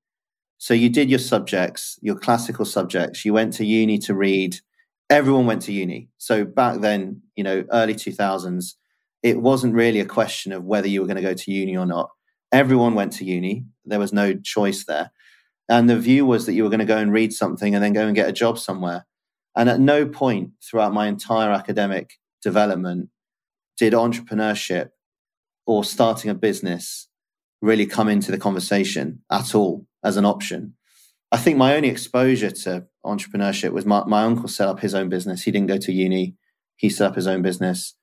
So 0.58 0.74
you 0.74 0.90
did 0.90 1.08
your 1.08 1.20
subjects, 1.20 1.98
your 2.02 2.16
classical 2.16 2.64
subjects. 2.64 3.24
You 3.24 3.32
went 3.32 3.52
to 3.54 3.64
uni 3.64 3.98
to 3.98 4.14
read. 4.14 4.56
Everyone 5.08 5.46
went 5.46 5.62
to 5.62 5.72
uni. 5.72 6.08
So 6.18 6.44
back 6.44 6.80
then, 6.80 7.22
you 7.36 7.44
know, 7.44 7.64
early 7.70 7.94
2000s, 7.94 8.74
it 9.22 9.40
wasn't 9.40 9.74
really 9.74 10.00
a 10.00 10.04
question 10.04 10.52
of 10.52 10.64
whether 10.64 10.88
you 10.88 11.00
were 11.00 11.06
going 11.06 11.16
to 11.16 11.22
go 11.22 11.34
to 11.34 11.52
uni 11.52 11.76
or 11.76 11.86
not. 11.86 12.10
Everyone 12.50 12.94
went 12.94 13.12
to 13.14 13.24
uni. 13.24 13.66
There 13.84 14.00
was 14.00 14.12
no 14.12 14.34
choice 14.34 14.84
there. 14.84 15.12
And 15.68 15.88
the 15.88 15.98
view 15.98 16.26
was 16.26 16.46
that 16.46 16.54
you 16.54 16.64
were 16.64 16.70
going 16.70 16.80
to 16.80 16.86
go 16.86 16.98
and 16.98 17.12
read 17.12 17.32
something 17.32 17.74
and 17.74 17.82
then 17.82 17.92
go 17.92 18.06
and 18.06 18.16
get 18.16 18.28
a 18.28 18.32
job 18.32 18.58
somewhere. 18.58 19.06
And 19.54 19.68
at 19.68 19.80
no 19.80 20.06
point 20.06 20.50
throughout 20.62 20.92
my 20.92 21.06
entire 21.06 21.52
academic 21.52 22.14
development 22.42 23.10
did 23.76 23.92
entrepreneurship 23.92 24.90
or 25.66 25.84
starting 25.84 26.30
a 26.30 26.34
business 26.34 27.08
really 27.60 27.86
come 27.86 28.08
into 28.08 28.30
the 28.30 28.38
conversation 28.38 29.22
at 29.30 29.54
all 29.54 29.87
as 30.04 30.16
an 30.16 30.24
option. 30.24 30.74
I 31.30 31.36
think 31.36 31.58
my 31.58 31.76
only 31.76 31.88
exposure 31.88 32.50
to 32.50 32.86
entrepreneurship 33.04 33.72
was 33.72 33.84
my, 33.84 34.04
my 34.04 34.22
uncle 34.22 34.48
set 34.48 34.68
up 34.68 34.80
his 34.80 34.94
own 34.94 35.08
business. 35.08 35.42
He 35.42 35.50
didn't 35.50 35.68
go 35.68 35.78
to 35.78 35.92
uni. 35.92 36.34
He 36.76 36.88
set 36.88 37.08
up 37.08 37.16
his 37.16 37.26
own 37.26 37.42
business. 37.42 37.94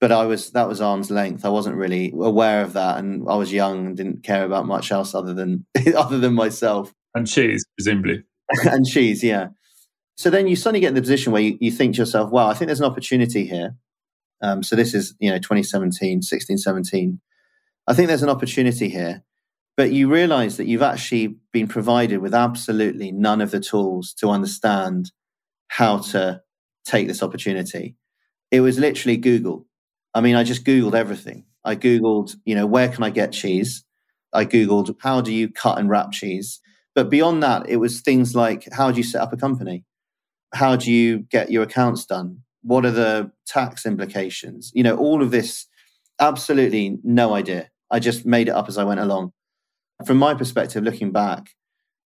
But 0.00 0.12
I 0.12 0.26
was 0.26 0.50
that 0.50 0.68
was 0.68 0.82
arm's 0.82 1.10
length. 1.10 1.44
I 1.44 1.48
wasn't 1.48 1.76
really 1.76 2.12
aware 2.14 2.62
of 2.62 2.74
that 2.74 2.98
and 2.98 3.26
I 3.28 3.36
was 3.36 3.52
young 3.52 3.86
and 3.86 3.96
didn't 3.96 4.22
care 4.22 4.44
about 4.44 4.66
much 4.66 4.90
else 4.92 5.14
other 5.14 5.32
than 5.32 5.64
other 5.96 6.18
than 6.18 6.34
myself. 6.34 6.92
And 7.14 7.26
cheese, 7.26 7.64
presumably. 7.78 8.24
and 8.64 8.84
cheese, 8.84 9.22
yeah. 9.22 9.48
So 10.16 10.30
then 10.30 10.46
you 10.46 10.56
suddenly 10.56 10.80
get 10.80 10.88
in 10.88 10.94
the 10.94 11.00
position 11.00 11.32
where 11.32 11.42
you, 11.42 11.56
you 11.60 11.70
think 11.70 11.94
to 11.94 12.02
yourself, 12.02 12.30
wow, 12.30 12.48
I 12.48 12.54
think 12.54 12.66
there's 12.66 12.80
an 12.80 12.86
opportunity 12.86 13.46
here. 13.46 13.76
Um, 14.42 14.62
so 14.62 14.76
this 14.76 14.94
is, 14.94 15.14
you 15.18 15.30
know, 15.30 15.38
2017, 15.38 16.22
16, 16.22 16.58
17. 16.58 17.20
I 17.86 17.94
think 17.94 18.08
there's 18.08 18.22
an 18.22 18.28
opportunity 18.28 18.88
here 18.88 19.22
but 19.76 19.92
you 19.92 20.12
realize 20.12 20.56
that 20.56 20.66
you've 20.66 20.82
actually 20.82 21.36
been 21.52 21.66
provided 21.66 22.18
with 22.18 22.34
absolutely 22.34 23.10
none 23.12 23.40
of 23.40 23.50
the 23.50 23.60
tools 23.60 24.12
to 24.14 24.28
understand 24.28 25.10
how 25.68 25.98
to 25.98 26.40
take 26.84 27.08
this 27.08 27.22
opportunity. 27.22 27.96
It 28.50 28.60
was 28.60 28.78
literally 28.78 29.16
Google. 29.16 29.66
I 30.14 30.20
mean, 30.20 30.36
I 30.36 30.44
just 30.44 30.64
Googled 30.64 30.94
everything. 30.94 31.44
I 31.64 31.74
Googled, 31.76 32.36
you 32.44 32.54
know, 32.54 32.66
where 32.66 32.88
can 32.88 33.02
I 33.02 33.10
get 33.10 33.32
cheese? 33.32 33.84
I 34.32 34.44
Googled, 34.44 34.94
how 35.00 35.20
do 35.20 35.32
you 35.32 35.48
cut 35.48 35.78
and 35.78 35.88
wrap 35.88 36.12
cheese? 36.12 36.60
But 36.94 37.10
beyond 37.10 37.42
that, 37.42 37.68
it 37.68 37.76
was 37.76 38.00
things 38.00 38.36
like, 38.36 38.68
how 38.72 38.90
do 38.90 38.98
you 38.98 39.02
set 39.02 39.22
up 39.22 39.32
a 39.32 39.36
company? 39.36 39.84
How 40.54 40.76
do 40.76 40.92
you 40.92 41.20
get 41.30 41.50
your 41.50 41.64
accounts 41.64 42.04
done? 42.04 42.42
What 42.62 42.86
are 42.86 42.92
the 42.92 43.32
tax 43.46 43.84
implications? 43.84 44.70
You 44.74 44.84
know, 44.84 44.96
all 44.96 45.22
of 45.22 45.32
this, 45.32 45.66
absolutely 46.20 46.98
no 47.02 47.34
idea. 47.34 47.70
I 47.90 47.98
just 47.98 48.24
made 48.24 48.48
it 48.48 48.54
up 48.54 48.68
as 48.68 48.78
I 48.78 48.84
went 48.84 49.00
along. 49.00 49.32
From 50.04 50.16
my 50.16 50.34
perspective, 50.34 50.82
looking 50.82 51.12
back, 51.12 51.50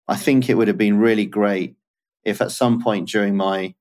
I 0.07 0.17
think 0.17 0.49
it 0.49 0.55
would 0.57 0.69
have 0.69 0.79
been 0.79 0.99
really 0.99 1.27
great 1.27 1.77
if 2.25 2.41
at 2.41 2.51
some 2.51 2.83
point 2.83 3.09
during 3.09 3.37
my 3.37 3.75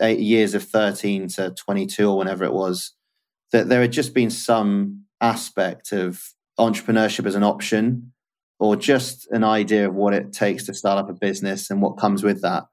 eight 0.00 0.18
years 0.18 0.54
of 0.54 0.64
13 0.64 1.28
to 1.28 1.50
22 1.50 2.10
or 2.10 2.18
whenever 2.18 2.44
it 2.44 2.52
was, 2.52 2.92
that 3.52 3.68
there 3.68 3.80
had 3.80 3.92
just 3.92 4.14
been 4.14 4.30
some 4.30 5.04
aspect 5.20 5.92
of 5.92 6.34
entrepreneurship 6.58 7.26
as 7.26 7.34
an 7.34 7.42
option 7.42 8.12
or 8.58 8.76
just 8.76 9.30
an 9.30 9.44
idea 9.44 9.88
of 9.88 9.94
what 9.94 10.14
it 10.14 10.32
takes 10.32 10.64
to 10.66 10.74
start 10.74 10.98
up 10.98 11.10
a 11.10 11.14
business 11.14 11.70
and 11.70 11.82
what 11.82 11.98
comes 11.98 12.22
with 12.22 12.42
that. 12.42 12.64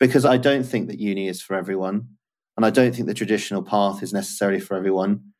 Because 0.00 0.24
I 0.24 0.36
don't 0.36 0.64
think 0.64 0.88
that 0.88 0.98
uni 0.98 1.28
is 1.28 1.40
for 1.40 1.54
everyone. 1.54 2.08
And 2.56 2.64
I 2.64 2.70
don't 2.70 2.94
think 2.94 3.08
the 3.08 3.14
traditional 3.14 3.62
path 3.62 4.02
is 4.02 4.12
necessarily 4.12 4.60
for 4.60 4.76
everyone. 4.76 5.32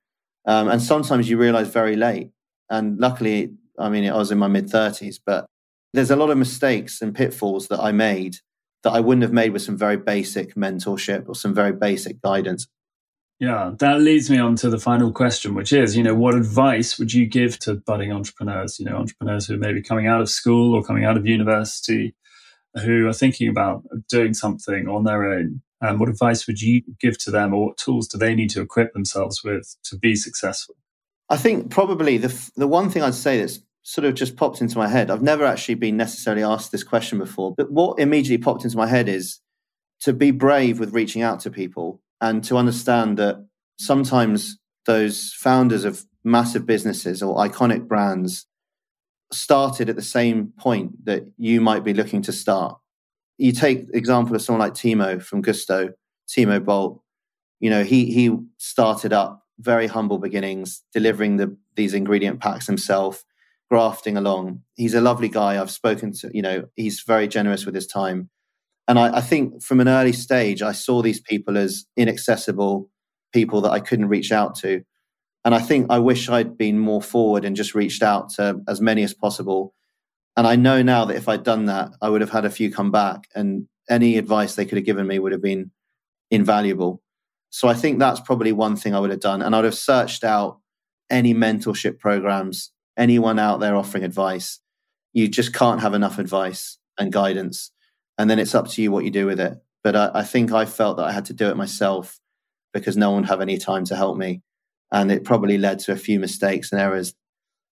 Um, 0.47 0.69
and 0.69 0.83
sometimes 0.83 1.29
you 1.29 1.39
realize 1.39 1.69
very 1.69 1.97
late. 1.97 2.31
And 2.71 2.99
luckily, 2.99 3.55
I 3.79 3.89
mean, 3.89 4.09
I 4.09 4.17
was 4.17 4.31
in 4.31 4.39
my 4.39 4.49
mid 4.49 4.67
30s, 4.67 5.19
but 5.25 5.47
there's 5.93 6.11
a 6.11 6.17
lot 6.17 6.31
of 6.31 6.39
mistakes 6.39 7.01
and 7.01 7.15
pitfalls 7.15 7.69
that 7.69 7.81
I 7.81 7.93
made 7.93 8.37
that 8.83 8.93
I 8.93 9.01
wouldn't 9.01 9.23
have 9.23 9.33
made 9.33 9.53
with 9.53 9.63
some 9.63 9.77
very 9.77 9.97
basic 9.97 10.55
mentorship 10.55 11.29
or 11.29 11.35
some 11.35 11.55
very 11.55 11.73
basic 11.73 12.21
guidance. 12.21 12.69
Yeah, 13.41 13.73
that 13.79 14.01
leads 14.01 14.31
me 14.31 14.39
on 14.39 14.55
to 14.57 14.71
the 14.71 14.79
final 14.79 15.11
question, 15.11 15.55
which 15.55 15.73
is, 15.73 15.97
you 15.97 16.03
know, 16.03 16.15
what 16.15 16.35
advice 16.35 16.99
would 16.99 17.13
you 17.13 17.27
give 17.27 17.59
to 17.61 17.75
budding 17.75 18.13
entrepreneurs, 18.13 18.79
you 18.79 18.85
know, 18.85 18.97
entrepreneurs 18.97 19.47
who 19.47 19.55
are 19.55 19.59
maybe 19.59 19.83
coming 19.83 20.07
out 20.07 20.21
of 20.21 20.29
school 20.29 20.75
or 20.75 20.85
coming 20.85 21.05
out 21.05 21.17
of 21.17 21.27
university, 21.27 22.15
who 22.85 23.07
are 23.09 23.13
thinking 23.13 23.49
about 23.49 23.83
doing 24.09 24.35
something 24.35 24.87
on 24.89 25.05
their 25.05 25.25
own? 25.25 25.63
And 25.81 25.99
what 25.99 26.09
advice 26.09 26.47
would 26.47 26.61
you 26.61 26.83
give 27.01 27.19
to 27.19 27.31
them, 27.31 27.53
or 27.53 27.67
what 27.67 27.77
tools 27.77 28.07
do 28.07 28.19
they 28.19 28.35
need 28.35 28.51
to 28.51 28.61
equip 28.61 28.93
themselves 28.93 29.43
with 29.43 29.77
to 29.85 29.99
be 29.99 30.15
successful? 30.15 30.77
I 31.31 31.37
think 31.37 31.71
probably 31.71 32.19
the 32.19 32.51
the 32.57 32.69
one 32.69 32.91
thing 32.91 33.03
I'd 33.03 33.15
say 33.15 33.39
that's 33.39 33.61
sort 33.83 34.07
of 34.07 34.15
just 34.15 34.37
popped 34.37 34.61
into 34.61 34.79
my 34.79 34.89
head. 34.89 35.11
I've 35.11 35.23
never 35.23 35.45
actually 35.45 35.75
been 35.75 35.97
necessarily 35.97 36.43
asked 36.43 36.73
this 36.73 36.85
question 36.85 37.19
before, 37.19 37.55
but 37.55 37.71
what 37.71 37.99
immediately 37.99 38.43
popped 38.43 38.65
into 38.65 38.77
my 38.77 38.87
head 38.87 39.09
is 39.09 39.41
to 40.01 40.13
be 40.13 40.31
brave 40.31 40.81
with 40.81 40.95
reaching 40.95 41.23
out 41.23 41.41
to 41.41 41.51
people 41.51 42.01
and 42.21 42.43
to 42.45 42.57
understand 42.57 43.19
that 43.19 43.47
sometimes 43.79 44.59
those 44.87 45.33
founders 45.35 45.85
of 45.85 46.05
massive 46.25 46.67
businesses 46.67 47.23
or 47.23 47.37
iconic 47.37 47.87
brands 47.87 48.47
started 49.33 49.89
at 49.89 49.97
the 49.97 50.03
same 50.03 50.53
point 50.59 51.05
that 51.05 51.25
you 51.37 51.61
might 51.61 51.85
be 51.85 51.95
looking 51.95 52.23
to 52.23 52.33
start. 52.33 52.79
You 53.37 53.53
take 53.53 53.87
example 53.93 54.35
of 54.35 54.43
someone 54.43 54.61
like 54.61 54.75
Timo 54.75 55.23
from 55.23 55.43
Gousto, 55.43 55.93
Timo 56.29 56.61
Boldt. 56.61 57.01
You 57.61 57.71
know, 57.71 57.85
he 57.85 58.07
he 58.13 58.37
started 58.59 59.13
up 59.13 59.44
very 59.59 59.87
humble 59.87 60.19
beginnings, 60.19 60.83
delivering 60.93 61.37
the, 61.37 61.57
these 61.77 61.95
ingredient 61.95 62.41
packs 62.41 62.67
himself, 62.67 63.25
grafting 63.71 64.17
along. 64.17 64.63
He's 64.75 64.95
a 64.95 65.01
lovely 65.01 65.29
guy. 65.29 65.61
I've 65.61 65.71
spoken 65.71 66.13
to, 66.13 66.31
you 66.33 66.43
know, 66.43 66.65
he's 66.77 67.03
very 67.07 67.29
generous 67.29 67.65
with 67.65 67.75
his 67.75 67.87
time. 67.87 68.31
And 68.87 68.99
I, 68.99 69.17
I 69.17 69.21
think 69.21 69.63
from 69.63 69.81
an 69.81 69.89
early 69.89 70.13
stage, 70.13 70.63
I 70.63 70.73
saw 70.73 71.03
these 71.03 71.21
people 71.21 71.57
as 71.57 71.87
inaccessible 71.97 72.91
people 73.33 73.61
that 73.63 73.73
I 73.73 73.81
couldn't 73.81 74.09
reach 74.09 74.33
out 74.33 74.55
to. 74.57 74.83
And 75.45 75.55
I 75.55 75.61
think 75.61 75.87
I 75.91 75.99
wish 75.99 76.29
I'd 76.29 76.57
been 76.57 76.79
more 76.79 77.03
forward 77.03 77.45
and 77.45 77.57
just 77.57 77.75
reached 77.75 78.03
out 78.03 78.31
to 78.35 78.61
as 78.67 78.81
many 78.81 79.03
as 79.03 79.13
possible. 79.13 79.75
And 80.37 80.47
I 80.47 80.57
know 80.57 80.83
now 80.83 81.05
that 81.05 81.17
if 81.17 81.29
I'd 81.29 81.43
done 81.43 81.67
that, 81.67 81.91
I 82.01 82.09
would 82.09 82.21
have 82.21 82.31
had 82.31 82.45
a 82.45 82.51
few 82.51 82.71
come 82.71 82.91
back 82.91 83.29
and 83.35 83.67
any 83.89 84.17
advice 84.17 84.55
they 84.55 84.65
could 84.65 84.79
have 84.79 84.87
given 84.87 85.07
me 85.07 85.19
would 85.19 85.33
have 85.33 85.43
been 85.43 85.71
invaluable. 86.31 87.03
So 87.55 87.69
I 87.69 87.75
think 87.75 88.01
that's 88.01 88.19
probably 88.19 88.51
one 88.51 88.75
thing 88.75 88.97
I 88.97 88.99
would 88.99 89.11
have 89.11 89.21
done. 89.21 89.41
And 89.41 89.55
I'd 89.55 89.63
have 89.63 89.77
searched 89.77 90.25
out 90.25 90.59
any 91.09 91.33
mentorship 91.33 92.01
programs, 92.01 92.73
anyone 92.97 93.39
out 93.39 93.61
there 93.61 93.77
offering 93.77 94.03
advice. 94.03 94.59
You 95.13 95.29
just 95.29 95.55
can't 95.55 95.81
have 95.81 95.95
enough 95.95 96.19
advice 96.19 96.79
and 96.99 97.13
guidance. 97.13 97.71
And 98.19 98.29
then 98.29 98.41
it's 98.41 98.57
up 98.57 98.67
to 98.71 98.83
you 98.83 98.91
what 98.91 99.05
you 99.05 99.13
do 99.13 99.27
with 99.27 99.39
it. 99.39 99.57
But 99.85 99.95
I, 99.95 100.11
I 100.15 100.23
think 100.25 100.51
I 100.51 100.65
felt 100.65 100.97
that 100.97 101.05
I 101.05 101.13
had 101.13 101.27
to 101.27 101.33
do 101.33 101.49
it 101.49 101.57
myself 101.57 102.19
because 102.73 102.97
no 102.97 103.13
one 103.13 103.21
would 103.21 103.29
have 103.29 103.41
any 103.41 103.57
time 103.57 103.85
to 103.85 103.95
help 103.95 104.17
me. 104.19 104.43
And 104.91 105.13
it 105.13 105.23
probably 105.23 105.57
led 105.57 105.79
to 105.81 105.93
a 105.93 105.97
few 105.97 106.19
mistakes 106.19 106.73
and 106.73 106.81
errors. 106.81 107.15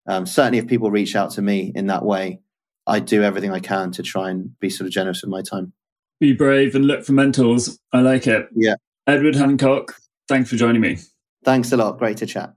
Um, 0.05 0.27
certainly, 0.27 0.59
if 0.59 0.67
people 0.67 0.91
reach 0.91 1.15
out 1.15 1.31
to 1.31 1.41
me 1.41 1.71
in 1.73 1.87
that 1.87 2.05
way, 2.05 2.39
I 2.85 2.99
do 2.99 3.23
everything 3.23 3.51
I 3.51 3.59
can 3.59 3.89
to 3.93 4.03
try 4.03 4.29
and 4.29 4.59
be 4.59 4.69
sort 4.69 4.85
of 4.85 4.93
generous 4.93 5.23
with 5.23 5.31
my 5.31 5.41
time. 5.41 5.73
Be 6.19 6.33
brave 6.33 6.75
and 6.75 6.85
look 6.85 7.03
for 7.03 7.13
mentors. 7.13 7.79
I 7.91 8.01
like 8.01 8.27
it. 8.27 8.47
Yeah. 8.55 8.75
Edward 9.07 9.35
Hancock, 9.35 9.95
thanks 10.27 10.49
for 10.49 10.55
joining 10.55 10.81
me. 10.81 10.97
Thanks 11.43 11.71
a 11.71 11.77
lot. 11.77 11.97
Great 11.97 12.17
to 12.17 12.25
chat. 12.25 12.53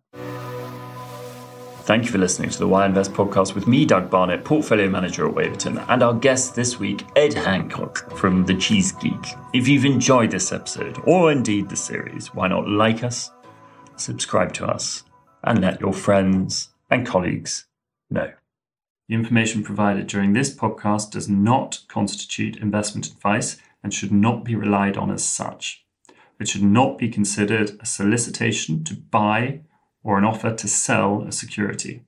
Thank 1.84 2.04
you 2.04 2.10
for 2.10 2.18
listening 2.18 2.48
to 2.50 2.58
the 2.58 2.68
Why 2.68 2.86
Invest 2.86 3.12
podcast 3.12 3.54
with 3.54 3.66
me, 3.66 3.84
Doug 3.84 4.10
Barnett, 4.10 4.44
portfolio 4.44 4.88
manager 4.88 5.26
at 5.26 5.34
Waverton, 5.34 5.78
and 5.78 6.02
our 6.02 6.14
guest 6.14 6.54
this 6.54 6.78
week, 6.78 7.02
Ed 7.14 7.34
Hancock 7.34 8.10
from 8.16 8.44
The 8.46 8.54
Cheese 8.54 8.92
Geek. 8.92 9.34
If 9.52 9.68
you've 9.68 9.84
enjoyed 9.84 10.30
this 10.30 10.50
episode, 10.50 10.98
or 11.04 11.30
indeed 11.30 11.68
the 11.68 11.76
series, 11.76 12.34
why 12.34 12.48
not 12.48 12.68
like 12.68 13.04
us, 13.04 13.30
subscribe 13.96 14.54
to 14.54 14.66
us, 14.66 15.02
and 15.42 15.60
let 15.60 15.80
your 15.80 15.92
friends 15.92 16.70
and 16.90 17.06
colleagues 17.06 17.66
know. 18.08 18.32
The 19.08 19.14
information 19.14 19.62
provided 19.62 20.06
during 20.06 20.32
this 20.32 20.54
podcast 20.54 21.10
does 21.10 21.28
not 21.28 21.80
constitute 21.88 22.56
investment 22.56 23.08
advice 23.08 23.58
and 23.82 23.92
should 23.92 24.12
not 24.12 24.42
be 24.42 24.56
relied 24.56 24.96
on 24.96 25.10
as 25.10 25.22
such. 25.22 25.83
It 26.40 26.48
should 26.48 26.62
not 26.62 26.98
be 26.98 27.08
considered 27.08 27.72
a 27.80 27.86
solicitation 27.86 28.84
to 28.84 28.94
buy 28.94 29.60
or 30.02 30.18
an 30.18 30.24
offer 30.24 30.54
to 30.54 30.68
sell 30.68 31.22
a 31.22 31.32
security. 31.32 32.02